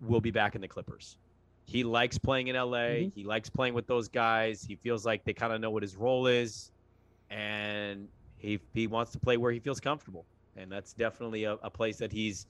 [0.01, 1.19] will be back in the Clippers.
[1.67, 3.05] He likes playing in LA.
[3.05, 3.13] Mhm.
[3.15, 4.63] He likes playing with those guys.
[4.63, 6.71] He feels like they kind of know what his role is,
[7.29, 10.25] and he he wants to play where he feels comfortable,
[10.57, 12.47] and that's definitely a, a place that he's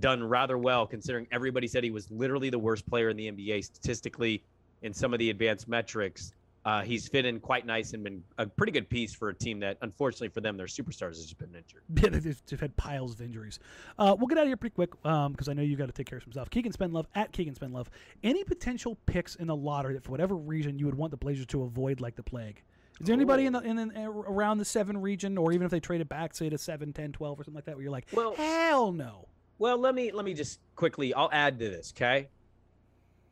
[0.00, 3.64] done rather well considering everybody said he was literally the worst player in the NBA
[3.64, 4.42] statistically
[4.82, 6.32] in some of the advanced metrics.
[6.64, 9.58] Uh, he's fit in quite nice and been a pretty good piece for a team
[9.60, 11.82] that, unfortunately for them, their superstars has just been injured.
[12.02, 13.58] Yeah, they've, they've had piles of injuries.
[13.98, 16.08] Uh, we'll get out of here pretty quick because I know you've got to take
[16.08, 16.50] care of some stuff.
[16.50, 17.86] Keegan Spenlove at Keegan Spenlove.
[18.22, 21.46] Any potential picks in the lottery that, for whatever reason, you would want the Blazers
[21.46, 22.62] to avoid like the plague?
[23.00, 23.60] Is there anybody in oh.
[23.60, 26.58] the in, in around the seven region, or even if they traded back, say to
[26.58, 29.28] 7, 10, 12, or something like that, where you're like, Well- hell no.
[29.58, 31.12] Well, let me let me just quickly.
[31.12, 32.28] I'll add to this, okay?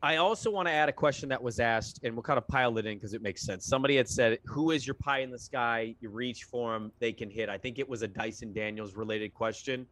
[0.03, 2.77] I also want to add a question that was asked, and we'll kind of pile
[2.77, 3.65] it in because it makes sense.
[3.65, 5.95] Somebody had said, "Who is your pie in the sky?
[6.01, 9.33] You reach for them, they can hit." I think it was a Dyson Daniels related
[9.33, 9.87] question.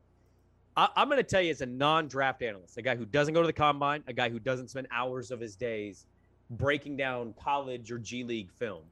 [0.77, 3.41] I, I'm going to tell you, as a non-draft analyst, a guy who doesn't go
[3.41, 6.05] to the combine, a guy who doesn't spend hours of his days
[6.51, 8.83] breaking down college or G League film,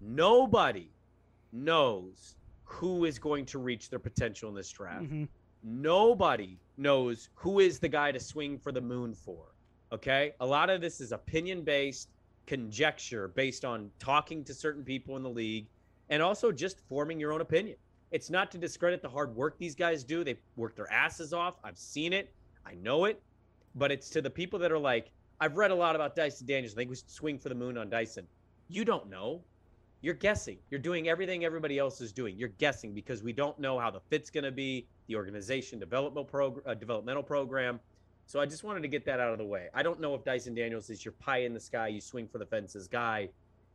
[0.00, 0.90] nobody
[1.52, 5.28] knows who is going to reach their potential in this draft Mhm.
[5.62, 9.54] nobody knows who is the guy to swing for the moon for.
[9.92, 10.32] Okay.
[10.40, 12.08] A lot of this is opinion based,
[12.46, 15.68] conjecture based on talking to certain people in the league,
[16.08, 17.76] and also just forming your own opinion.
[18.10, 20.24] It's not to discredit the hard work these guys do.
[20.24, 21.58] They work their asses off.
[21.62, 22.32] I've seen it,
[22.64, 23.22] I know it.
[23.74, 26.72] But it's to the people that are like, I've read a lot about Dyson Daniels.
[26.74, 28.26] I think we should swing for the moon on Dyson.
[28.68, 29.44] You don't know.
[30.02, 30.58] You're guessing.
[30.70, 32.38] You're doing everything everybody else is doing.
[32.38, 36.24] You're guessing because we don't know how the fit's going to be, the organization developmental
[36.24, 37.80] program, uh, developmental program.
[38.26, 39.68] So I just wanted to get that out of the way.
[39.74, 42.38] I don't know if Dyson Daniels is your pie in the sky, you swing for
[42.38, 43.28] the fences guy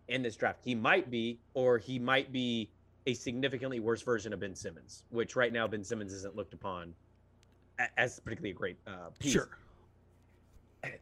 [0.07, 0.59] in this draft.
[0.63, 2.69] He might be, or he might be
[3.05, 6.93] a significantly worse version of Ben Simmons, which right now Ben Simmons isn't looked upon
[7.97, 9.33] as particularly a great uh, piece.
[9.33, 9.49] Sure.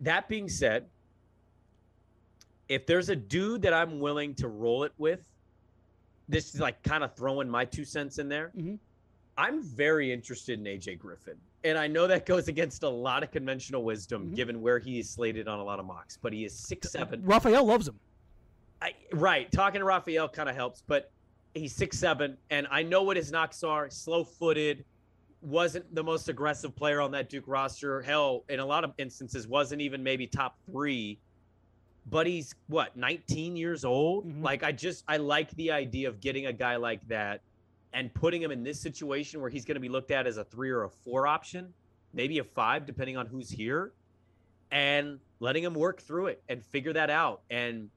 [0.02, 0.88] That being said,
[2.70, 5.28] if there's a dude that I'm willing to roll it with,
[6.30, 8.52] this is like kind of throwing my two cents in there.
[8.56, 8.80] Mhm.
[9.38, 11.38] I'm very interested in AJ Griffin.
[11.64, 14.36] And I know that goes against a lot of conventional wisdom Mhm.
[14.36, 17.24] given where he is slated on a lot of mocks, but he is six seven.
[17.24, 18.00] Raphael loves him.
[18.82, 19.52] I, right.
[19.52, 21.12] Talking to Raphael kind of helps, but
[21.56, 23.90] he's six seven, and I know what his knocks are.
[23.90, 24.86] Slow footed,
[25.42, 28.02] wasn't the most aggressive player on that Duke roster.
[28.02, 31.18] Hell, in a lot of instances, wasn't even maybe top three.
[32.06, 34.28] But he's what 19 years old.
[34.28, 34.44] Mhm.
[34.44, 37.42] Like I just I like the idea of getting a guy like that
[37.94, 40.44] and putting him in this situation where he's going to be looked at as a
[40.44, 41.74] three or a four option.
[42.16, 43.92] maybe a five, depending on who's here,
[44.70, 47.42] and letting him work through it and figure that out.
[47.50, 47.90] And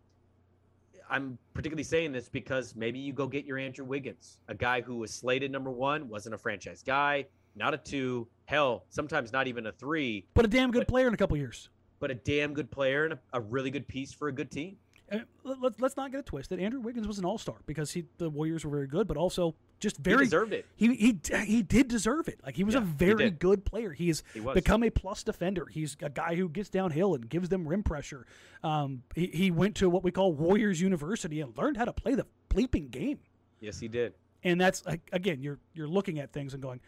[1.10, 4.96] I'm particularly saying this because maybe you go get your Andrew Wiggins, a guy who
[4.96, 9.66] was slated number one, wasn't a franchise guy, not a two, hell, sometimes not even
[9.66, 11.68] a three, But a damn good But- player in a couple years.
[12.00, 14.76] But a damn good player and a, a really good piece for a good team.
[15.10, 16.58] Uh, let- let's let's not get it twisted.
[16.58, 19.54] Andrew Wiggins was an all star because he the Warriors were very good, but also
[19.78, 20.66] just very he deserved it.
[20.74, 22.40] He he he did deserve it.
[22.44, 23.92] Like he was a Yeah, he very good player.
[23.92, 25.66] He has He become a plus defender.
[25.70, 28.26] He's a guy who gets downhill and gives them rim pressure.
[28.64, 32.16] Um, he he went to what we call Warriors University and learned how to play
[32.16, 33.20] the bleeping game.
[33.60, 34.12] Yes, he did.
[34.42, 34.82] And that's
[35.12, 36.80] again, you're you're looking at things and going,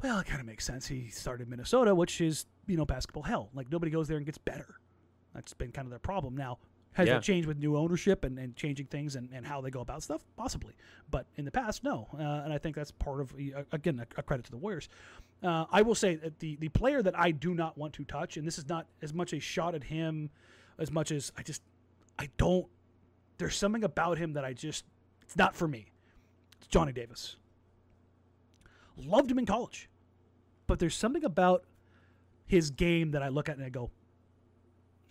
[0.00, 0.86] well, it kind of makes sense.
[0.86, 3.50] He started Minnesota, which is you know basketball hell.
[3.54, 4.78] Like nobody goes there and gets better.
[5.34, 6.36] That's been kind of their problem.
[6.36, 6.58] Now,
[6.94, 7.14] has Yeah.
[7.14, 10.02] that changed with new ownership and, and changing things and, and how they go about
[10.02, 10.22] stuff?
[10.36, 10.74] Possibly,
[11.10, 12.08] but in the past, no.
[12.14, 13.34] Uh, and I think that's part of
[13.72, 14.88] again a, a credit to the Warriors.
[15.42, 18.36] Uh, I will say that the the player that I do not want to touch,
[18.38, 20.30] and this is not as much a shot at him,
[20.78, 21.62] as much as I just
[22.18, 22.66] I don't.
[23.38, 24.84] There's something about him that I just
[25.22, 25.92] it's not for me.
[26.58, 27.36] It's Johnny Davis.
[28.96, 29.90] Loved him in college,
[30.66, 31.64] but there's something about
[32.46, 33.90] his game that I look at and I go,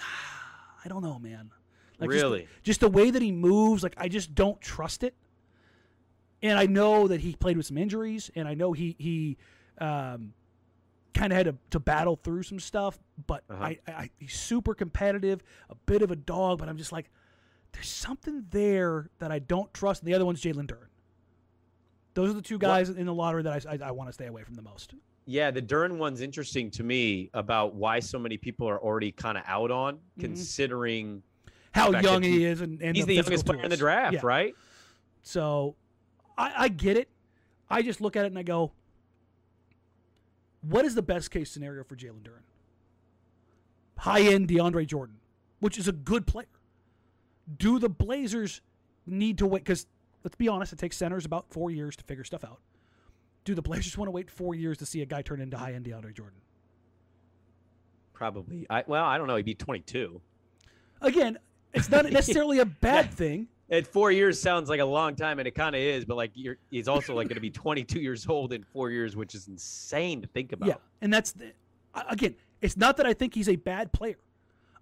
[0.02, 1.52] "Ah, I don't know, man.
[1.92, 2.48] just the- Really?
[2.64, 5.16] just the way that he moves, like I just don't trust it.
[6.42, 9.38] And I know that he played with some injuries, and I know he he
[9.80, 10.34] um,
[11.14, 13.00] kind of had to, to battle through some stuff.
[13.26, 13.64] But Uh-huh.
[13.64, 16.60] I, I he's super competitive, a bit of a dog.
[16.60, 17.10] But I'm just like,
[17.72, 20.02] there's something there that I don't trust.
[20.02, 20.88] And the other one's Jalen Duren.
[22.14, 24.28] Those are the two guys in the lottery that I, I, I want to stay
[24.28, 24.94] away from the most.
[25.26, 29.38] Yeah, the Duren one's interesting to me about why so many people are already kind
[29.38, 30.22] of out on, Mm-hmm.
[30.22, 31.24] considering
[31.74, 34.14] How young he he- is, and, and he's the physical youngest player in the draft,
[34.14, 34.20] Yeah.
[34.24, 34.56] right?
[35.24, 35.76] So
[36.38, 37.10] I, I get it.
[37.70, 38.72] I just look at it and I go,
[40.62, 42.44] what is the best case scenario for Jalen Duren?
[43.98, 45.16] High end DeAndre Jordan,
[45.60, 46.48] which is a good player.
[47.58, 48.62] Do the Blazers
[49.06, 49.64] need to wait?
[49.64, 49.88] Because
[50.24, 52.60] let's be honest, it takes centers about four years to figure stuff out.
[53.46, 55.74] Do the Blazers want to wait four years to see a guy turn into high
[55.74, 56.40] end DeAndre Jordan?
[58.12, 58.66] Probably.
[58.70, 59.36] I well, I don't know.
[59.36, 60.20] He'd be 22.
[61.02, 61.38] Again,
[61.74, 63.48] it's not necessarily a bad thing.
[63.70, 66.06] At four years sounds like a long time, and it kind of is.
[66.06, 69.16] But like, you're, he's also like going to be 22 years old in four years,
[69.16, 70.68] which is insane to think about.
[70.68, 71.52] Yeah, and that's the,
[72.10, 72.36] again.
[72.62, 74.18] It's not that I think he's a bad player.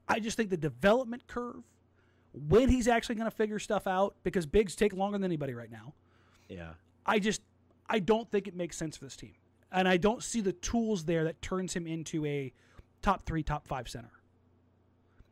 [0.08, 1.64] I just think the development curve,
[2.34, 5.72] when he's actually going to figure stuff out, because bigs take longer than anybody right
[5.72, 5.94] now.
[6.48, 6.74] Yeah.
[7.06, 7.42] I just
[7.90, 9.34] I don't think it makes sense for this team,
[9.72, 12.54] and I don't see the tools there that turns him into a
[13.02, 14.12] top three, top five center.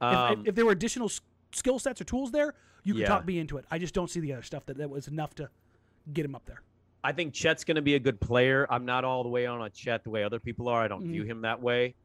[0.01, 1.09] If- Um, if, if there were additional
[1.53, 3.07] skill sets or tools there, you could Yeah.
[3.07, 3.65] talk me into it.
[3.71, 5.49] I just don't see the other stuff that, that was enough to
[6.11, 6.61] get him up there.
[7.03, 8.67] I think Chet's going to be a good player.
[8.69, 10.81] I'm not all the way on on Chet the way other people are.
[10.83, 11.11] I don't Mm-hmm.
[11.11, 11.95] view him that way.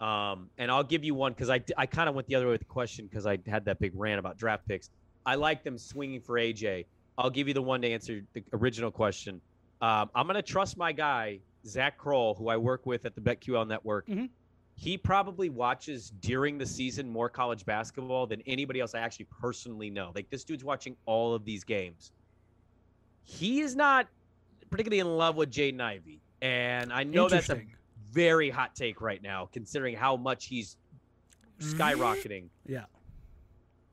[0.00, 2.52] Um, and I'll give you one because I, I kind of went the other way
[2.52, 4.90] with the question because I had that big rant about draft picks.
[5.24, 6.86] I like them swinging for AJ.
[7.16, 9.40] I'll give you the one to answer the original question.
[9.84, 13.20] Um, I'm going to trust my guy, Zach Kroll, who I work with at the
[13.20, 14.06] BetQL network.
[14.06, 14.30] Mhm.
[14.76, 19.90] He probably watches during the season more college basketball than anybody else I actually personally
[19.90, 20.10] know.
[20.14, 22.12] Like this dude's watching all of these games.
[23.24, 24.08] He is not
[24.70, 26.22] particularly in love with Jaden Ivey.
[26.40, 27.62] And I know that's a
[28.10, 30.78] very hot take right now, considering how much he's
[31.60, 32.48] skyrocketing.
[32.66, 32.86] Yeah.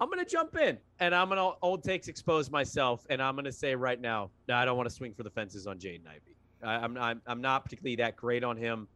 [0.02, 3.76] I'm gonna jump in and I'm gonna old takes expose myself, and I'm gonna say
[3.76, 6.36] right now, no, I don't want to swing for the fences on Jaden Ivey.
[6.64, 8.88] I, am I'm I'm not particularly that great on him,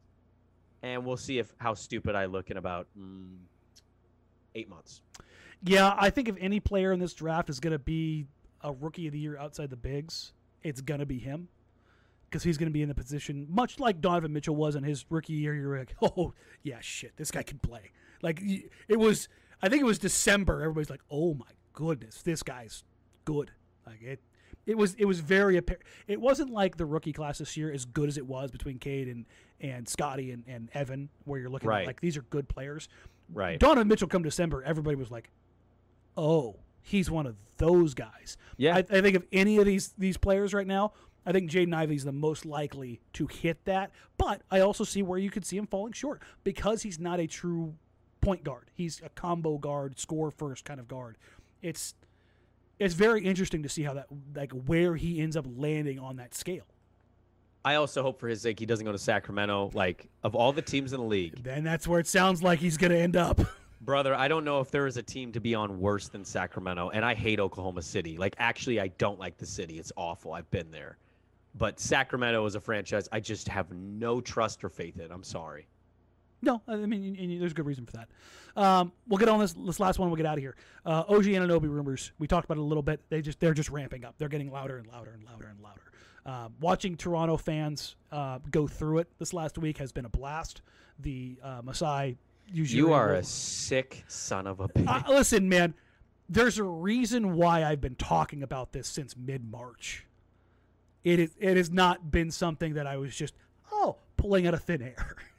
[0.82, 3.38] and we'll see if how stupid I look in about mm,
[4.56, 5.02] eight months.
[5.64, 8.26] Yeah, I think if any player in this draft is going to be
[8.62, 10.34] a rookie of the year outside the bigs,
[10.64, 11.48] it's going to be him.
[12.30, 15.06] Because he's going to be in the position, much like Donovan Mitchell was in his
[15.10, 15.56] rookie year.
[15.56, 16.34] You're like, oh,
[16.64, 17.92] yeah, shit, this guy can play.
[18.22, 18.42] Like,
[18.88, 19.30] it was,
[19.62, 20.62] I think it was December.
[20.62, 22.84] Everybody's like, oh my goodness, this guy's
[23.26, 23.52] good.
[23.86, 24.20] Like, it,
[24.66, 25.84] it was, it was very apparent.
[26.08, 29.08] It wasn't like the rookie class this year as good as it was between Cade
[29.08, 29.26] and,
[29.62, 31.82] and Scotty and, and Evan, where you're looking Right.
[31.82, 32.90] at like, these are good players.
[33.34, 33.60] Right.
[33.60, 35.32] Donovan Mitchell come December, everybody was like,
[36.18, 38.76] "Oh, he's one of those guys." Yeah.
[38.76, 40.94] I, I think of any of these these players right now,
[41.26, 43.92] I think Jaden Ivey's the most likely to hit that.
[44.18, 47.26] But I also see where you could see him falling short because he's not a
[47.28, 47.74] true
[48.26, 48.72] point guard.
[48.74, 51.18] He's a combo guard, score first kind of guard.
[51.62, 51.94] It's
[52.80, 56.34] it's very interesting to see how that like where he ends up landing on that
[56.34, 56.66] scale.
[57.64, 59.72] I also hope for his sake he doesn't go to Sacramento.
[59.74, 62.78] Like of all the teams in the league, Then that's where it sounds like he's
[62.78, 63.40] going to end up.
[63.82, 66.90] brother, I don't know if there is a team to be on worse than Sacramento,
[66.90, 68.18] and I hate Oklahoma City.
[68.18, 69.78] Like actually, I don't like the city.
[69.80, 70.34] It's awful.
[70.34, 70.98] I've been there.
[71.56, 75.12] but Sacramento is a franchise I just have no trust or faith in.
[75.12, 75.68] I'm sorry.
[76.46, 78.08] No, I mean, and there's a good reason for that.
[78.56, 80.10] Um, we'll get on this this last one.
[80.10, 80.56] We'll get out of here.
[80.86, 82.12] Uh, OG Anunoby rumors.
[82.20, 83.02] We talked about it a little bit.
[83.10, 84.14] They just they're just ramping up.
[84.20, 85.82] They're getting louder and louder and louder and louder.
[86.24, 90.62] Uh, watching Toronto fans uh, go through it this last week has been a blast.
[91.00, 92.16] The uh, Masai.
[92.54, 94.88] You are a sick son of a bitch.
[94.88, 95.74] Uh, listen, man.
[96.30, 100.06] There's a reason why I've been talking about this since mid March.
[101.04, 101.32] It is.
[101.40, 103.34] It has not been something that I was just
[103.72, 105.16] oh pulling out of thin air.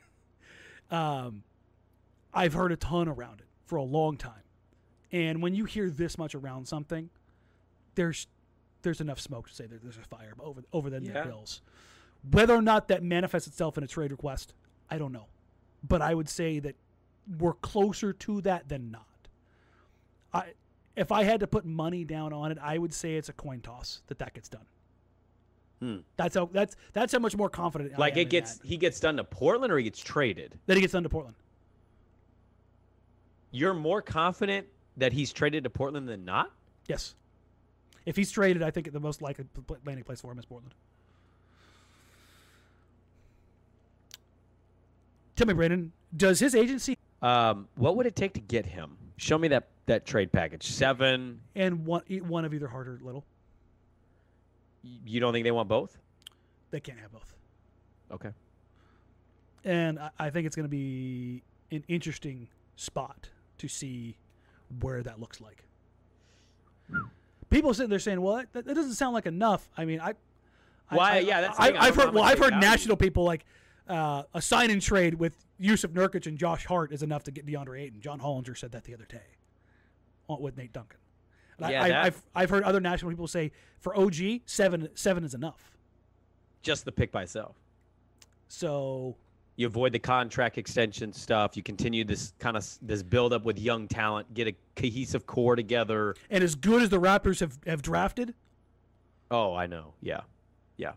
[0.90, 1.42] um,
[2.32, 4.42] I've heard a ton around it for a long time,
[5.12, 7.10] and when you hear this much around something,
[7.94, 8.26] there's
[8.82, 11.24] there's enough smoke to say that there's a fire over over the Yeah.
[11.24, 11.62] hills.
[12.30, 14.52] Whether or not that manifests itself in a trade request,
[14.90, 15.26] I don't know,
[15.82, 16.76] but I would say that
[17.38, 19.28] we're closer to that than not.
[20.32, 20.52] I
[20.94, 23.60] if I had to put money down on it, I would say it's a coin
[23.60, 24.66] toss that that gets done.
[25.80, 25.96] Hmm.
[26.16, 28.66] That's how that's that's how much more confident like it gets that.
[28.66, 30.58] he gets done to Portland or he gets traded.
[30.66, 31.36] Then he gets done to Portland.
[33.50, 34.66] You're more confident
[34.96, 36.50] that he's traded to Portland than not?
[36.88, 37.14] Yes.
[38.06, 39.44] If he's traded, I think the most likely
[39.84, 40.72] landing place for him is Portland.
[45.34, 48.96] Tell me, Brandon, does his agency Um, what would it take to get him?
[49.18, 50.66] Show me that that trade package.
[50.66, 51.40] Seven.
[51.54, 53.24] and one one of either Hart or Little,
[55.04, 55.98] You don't think they want both?
[56.70, 57.32] they can't have both.
[58.10, 58.30] Okay.
[59.64, 63.28] And I, I think it's going to be an interesting spot
[63.58, 64.16] to see
[64.80, 65.64] where that looks like.
[67.50, 70.10] People sitting there saying, "Well, that, that doesn't sound like enough." I mean, I.
[70.90, 72.12] I- Why- I, yeah, that's I, I've heard.
[72.14, 73.44] Well, I've heard national people like
[73.88, 77.46] uh, a sign and trade with Jusuf Nurkic and Josh Hart is enough to get
[77.46, 78.00] DeAndre Ayton.
[78.00, 79.22] John Hollinger said that the other day,
[80.28, 80.98] on- with Nate Duncan.
[81.58, 84.14] Yeah, I, I, I've I've heard other national people say for OG
[84.46, 85.72] seven seven is enough.
[86.62, 87.56] Just the pick by itself.
[88.48, 89.16] So
[89.56, 91.56] You avoid the contract extension stuff.
[91.56, 94.32] You continue this kind of this build up with young talent.
[94.34, 96.14] Get a cohesive core together.
[96.30, 98.34] and as good as the Raptors have, have drafted,
[99.30, 99.94] Oh, I know.
[100.02, 100.20] Yeah,
[100.76, 100.92] yeah,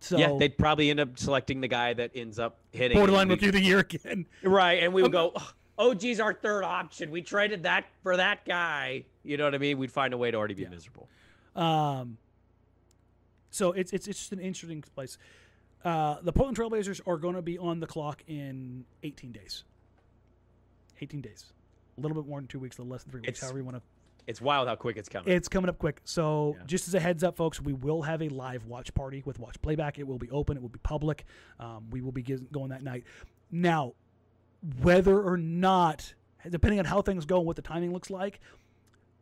[0.00, 0.36] so yeah.
[0.38, 2.96] They'd probably end up selecting the guy that ends up hitting.
[2.96, 4.26] borderline rookie of the year again.
[4.42, 5.32] Right, and we would go,
[5.78, 7.10] "Oh, OG's our third option.
[7.10, 9.04] We traded that for that guy.
[9.26, 9.78] You know what I mean?
[9.78, 10.68] We'd find a way to already be Yeah.
[10.70, 11.08] miserable.
[11.54, 12.18] Um,
[13.50, 15.18] so it's it's it's just an interesting place.
[15.84, 19.64] Uh, the Portland Trailblazers are going to be on the clock in 18 days.
[21.00, 21.52] 18 days,
[21.96, 23.58] a little bit more than two weeks, a little less than three weeks, It's- however
[23.58, 23.82] you want to.
[24.26, 25.32] It's wild how quick it's coming.
[25.32, 26.00] It's coming up quick.
[26.04, 26.64] So Yeah.
[26.66, 29.60] just as a heads up, folks, we will have a live watch party with watch
[29.62, 30.00] playback.
[30.00, 30.56] It will be open.
[30.56, 31.24] It will be public.
[31.60, 33.04] Um, we will be going that night.
[33.52, 33.94] Now,
[34.82, 36.12] whether or not,
[36.50, 38.40] depending on how things go and what the timing looks like,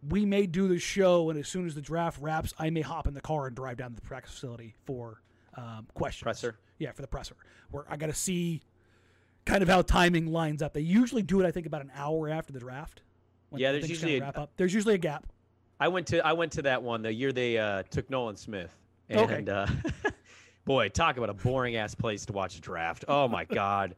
[0.09, 3.07] we may do the show, and as soon as the draft wraps, I may hop
[3.07, 5.21] in the car and drive down to the practice facility for
[5.57, 6.23] um, questions.
[6.25, 6.59] Presser?
[6.79, 7.37] Yeah, for the presser,
[7.71, 8.63] where I got to see
[9.47, 10.75] kind of how timing lines up.
[10.75, 13.03] They usually do it, I think, about an hour after the draft.
[13.55, 14.51] Yeah, there's usually a- wrap up.
[14.57, 15.27] There's usually a gap.
[15.81, 18.75] I went to I went to that one the year they uh, took Nolan Smith,
[19.11, 19.35] Okay.
[19.35, 19.67] and uh,
[20.65, 23.05] boy, talk about a boring ass place to watch a draft.
[23.09, 23.97] Oh my god.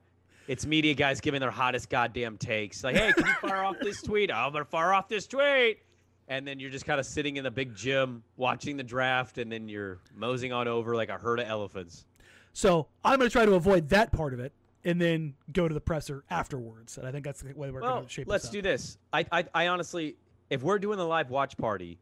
[0.48, 2.84] It's media guys giving their hottest goddamn takes.
[2.84, 4.30] Like, hey, can you fire off this tweet?
[4.30, 5.80] I'm gonna fire off this tweet.
[6.28, 9.50] And then you're just kind of sitting in the big gym watching the draft, and
[9.50, 12.04] then you're moseying on over like a herd of elephants.
[12.52, 14.52] So I'm going to try to avoid that part of it
[14.84, 16.96] and then go to the presser afterwards.
[16.98, 18.30] And I think that's the way we're Well, going to shape it.
[18.30, 18.98] let's do this.
[19.12, 20.16] I, I, I honestly,
[20.50, 21.98] if we're doing the live watch party,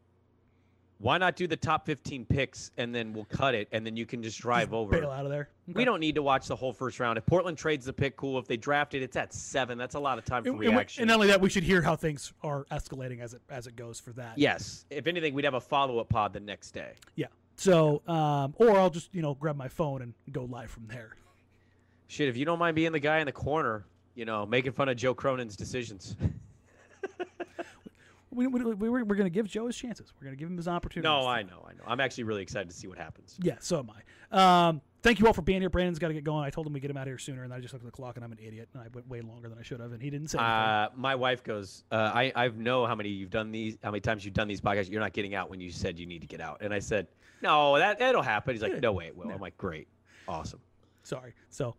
[0.99, 4.05] why not do the top 15 picks and then we'll cut it and then you
[4.05, 4.99] can just drive over.
[4.99, 5.49] Bail out of there.
[5.67, 7.17] We don't need to watch the whole first round.
[7.17, 8.39] If Portland trades the pick, cool.
[8.39, 9.77] If they draft it, it's at seven.
[9.77, 11.01] That's a lot of time for And, reaction.
[11.01, 13.75] and not only that, we should hear how things are escalating as it as it
[13.75, 14.37] goes for that.
[14.37, 14.85] yes.
[14.89, 16.93] If anything, we'd have a follow up pod the next day.
[17.15, 17.27] Yeah.
[17.57, 21.15] So, um, or I'll just you know grab my phone and go live from there.
[22.07, 24.87] Shit, if you don't mind being the guy in the corner, you know, making fun
[24.89, 26.15] of Joe Cronin's decisions.
[28.35, 30.13] We, we, we, we're, we're going to give Joe his chances.
[30.19, 31.07] We're going to give him his opportunity.
[31.07, 31.83] no, I know, I know.
[31.87, 33.37] I'm actually really excited to see what happens.
[33.41, 34.67] Yeah, so am I.
[34.67, 35.69] Um, thank you all for being here.
[35.69, 36.43] Brandon's got to get going.
[36.43, 37.91] I told him we get him out of here sooner, and I just looked at
[37.91, 39.91] the clock, and I'm an idiot, and I went way longer than I should have,
[39.93, 40.53] and he didn't say anything.
[40.53, 44.01] Uh, my wife goes, uh, I I know how many you've done these, how many
[44.01, 44.89] times you've done these podcasts.
[44.91, 47.07] You're not getting out when you said you need to get out, and I said,
[47.41, 48.53] no, that that'll happen.
[48.55, 49.29] He's like, no way, it will.
[49.31, 49.87] I'm like, great,
[50.27, 50.59] awesome.
[51.03, 51.33] Sorry.
[51.49, 51.75] So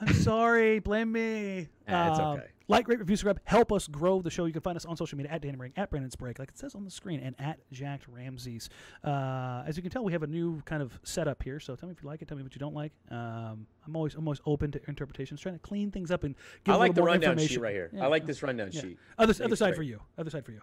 [0.00, 0.78] I'm sorry.
[0.78, 1.68] Blame me.
[1.88, 2.46] Ah, it's Um, okay.
[2.72, 3.40] Like, rate, review, subscribe.
[3.44, 4.46] Help us grow the show.
[4.46, 6.58] You can find us on social media at Danny Ring, at Brandon Sprague, like it
[6.58, 8.70] says on the screen, and at Jacked Ramses.
[9.04, 11.60] Uh, as you can tell, we have a new kind of setup here.
[11.60, 12.28] So tell me if you like it.
[12.28, 12.92] Tell me what you don't like.
[13.10, 16.34] Um, I'm always I'm always open to interpretations, trying to clean things up and
[16.64, 17.90] give I a like little the more rundown sheet right here.
[17.92, 18.80] Yeah, I like this rundown yeah.
[18.80, 18.98] sheet.
[19.18, 19.76] Other other side great.
[19.76, 20.00] for you.
[20.16, 20.62] Other side for you.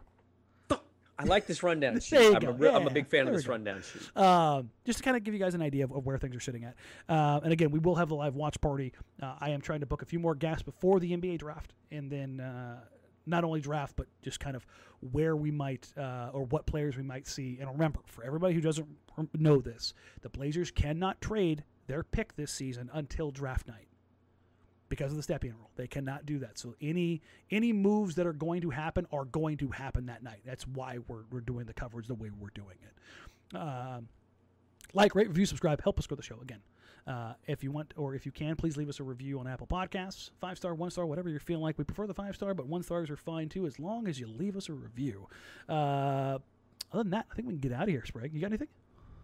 [1.20, 2.18] I like this rundown sheet.
[2.18, 4.16] I'm, a, real- I'm a big fan of this rundown sheet.
[4.16, 6.40] Um, just to kind of give you guys an idea of, of where things are
[6.40, 6.76] sitting at.
[7.10, 8.94] Uh, and again, we will have the live watch party.
[9.22, 12.10] Uh, I am trying to book a few more guests before the NBA draft, and
[12.10, 12.80] then uh,
[13.26, 14.66] not only draft, but just kind of
[15.12, 17.58] where we might uh, or what players we might see.
[17.60, 18.88] And remember, for everybody who doesn't
[19.38, 23.89] know this, the Blazers cannot trade their pick this season until draft night
[24.90, 25.70] because of the step-in rule.
[25.76, 26.58] They cannot do that.
[26.58, 27.22] So any
[27.52, 30.42] any moves that are going to happen are going to happen that night.
[30.46, 33.58] That's why we're, we're doing the coverage the way we're doing it.
[33.58, 34.08] Um,
[34.94, 36.40] like, rate, review, subscribe, help us grow the show.
[36.42, 36.60] Again,
[37.08, 39.68] uh, if you want or if you can, please leave us a review on Apple
[39.68, 40.32] Podcasts.
[40.42, 41.78] Five star, one star, whatever you're feeling like.
[41.78, 44.28] We prefer the five star, but one stars are fine too, as long as you
[44.28, 45.28] leave us a review.
[45.68, 46.40] Uh,
[46.92, 48.34] other than that, I think we can get out of here, Sprague.
[48.34, 48.68] You got anything?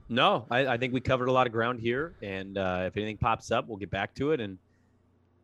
[0.07, 3.17] No, I, I think we covered a lot of ground here, and uh, if anything
[3.17, 4.39] pops up, we'll get back to it.
[4.39, 4.59] And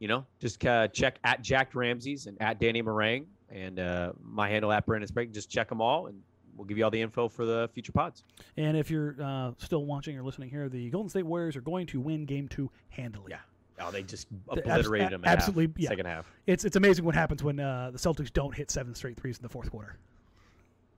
[0.02, 4.50] you know, just uh, check at Jack Ramsey's and at Danny Marang, and uh, my
[4.50, 5.32] handle at Brandon Sprague.
[5.32, 6.20] Just check them all, and
[6.58, 8.24] we'll give you all the info for the future pods.
[8.58, 11.86] And if you're uh, still watching or listening here, the Golden State Warriors are going
[11.88, 13.28] to win Game Two handily.
[13.30, 13.38] Yeah.
[13.80, 15.22] Oh, they just abs- obliterated them.
[15.24, 15.90] at half, absolutely, yeah.
[15.90, 16.26] Second half.
[16.48, 19.44] It's it's amazing what happens when uh, the Celtics don't hit seven straight threes in
[19.44, 19.98] the fourth quarter.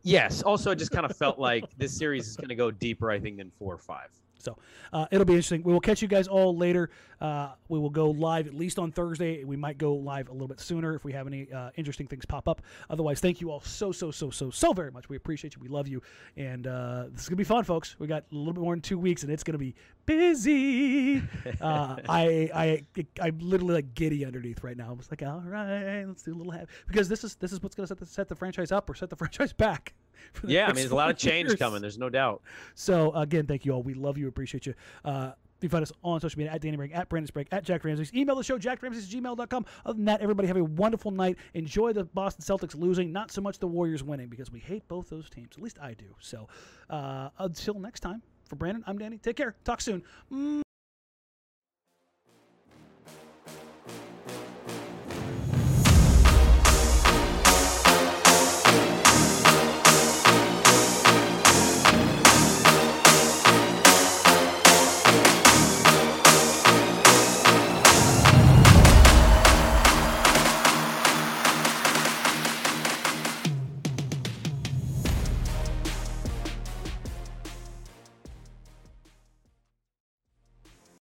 [0.04, 0.44] Yes.
[0.44, 3.20] Also, it just kind of felt like this series is going to go deeper, I
[3.20, 4.10] think, than four or five.
[4.44, 4.58] So
[4.92, 5.64] uh, it'll be interesting.
[5.64, 6.90] We will catch you guys all later.
[7.22, 9.44] Uh, we will go live at least on Thursday.
[9.46, 12.26] We might go live a little bit sooner if we have any uh, interesting things
[12.26, 12.62] pop up.
[12.90, 15.08] Otherwise, thank you all so, so, so, so, so very much.
[15.08, 15.62] We appreciate you.
[15.62, 16.02] We love you.
[16.36, 17.96] And uh, this is going to be fun, folks.
[17.98, 19.76] We got a little bit more than two weeks, and it's going to be
[20.06, 21.18] busy.
[21.62, 22.82] uh, I, I,
[23.22, 24.92] I'm literally like giddy underneath right now.
[24.92, 26.66] I'm just like, all right, let's do a little half.
[26.88, 28.96] Because this is this is what's going to set the, set the franchise up or
[28.96, 29.94] set the franchise back.
[30.46, 31.60] Yeah, I mean, there's a lot of change years.
[31.60, 31.82] coming.
[31.82, 32.42] There's no doubt.
[32.76, 33.84] So again, thank you all.
[33.84, 34.74] We love you, appreciate you.
[35.06, 35.32] Uh,
[35.62, 38.14] you find us on social media at Danny Bragg, at Brandon Sprague, at Jack Ramsey's.
[38.14, 39.66] Email the show, jackramsey's gmail.com.
[39.86, 41.38] Other than that, everybody have a wonderful night.
[41.54, 45.10] Enjoy the Boston Celtics losing, not so much the Warriors winning, because we hate both
[45.10, 45.52] those teams.
[45.56, 46.14] At least I do.
[46.20, 46.50] So
[46.90, 49.18] uh, until next time, for Brandon, I'm Danny.
[49.20, 49.56] Take care.
[49.64, 50.63] Talk soon.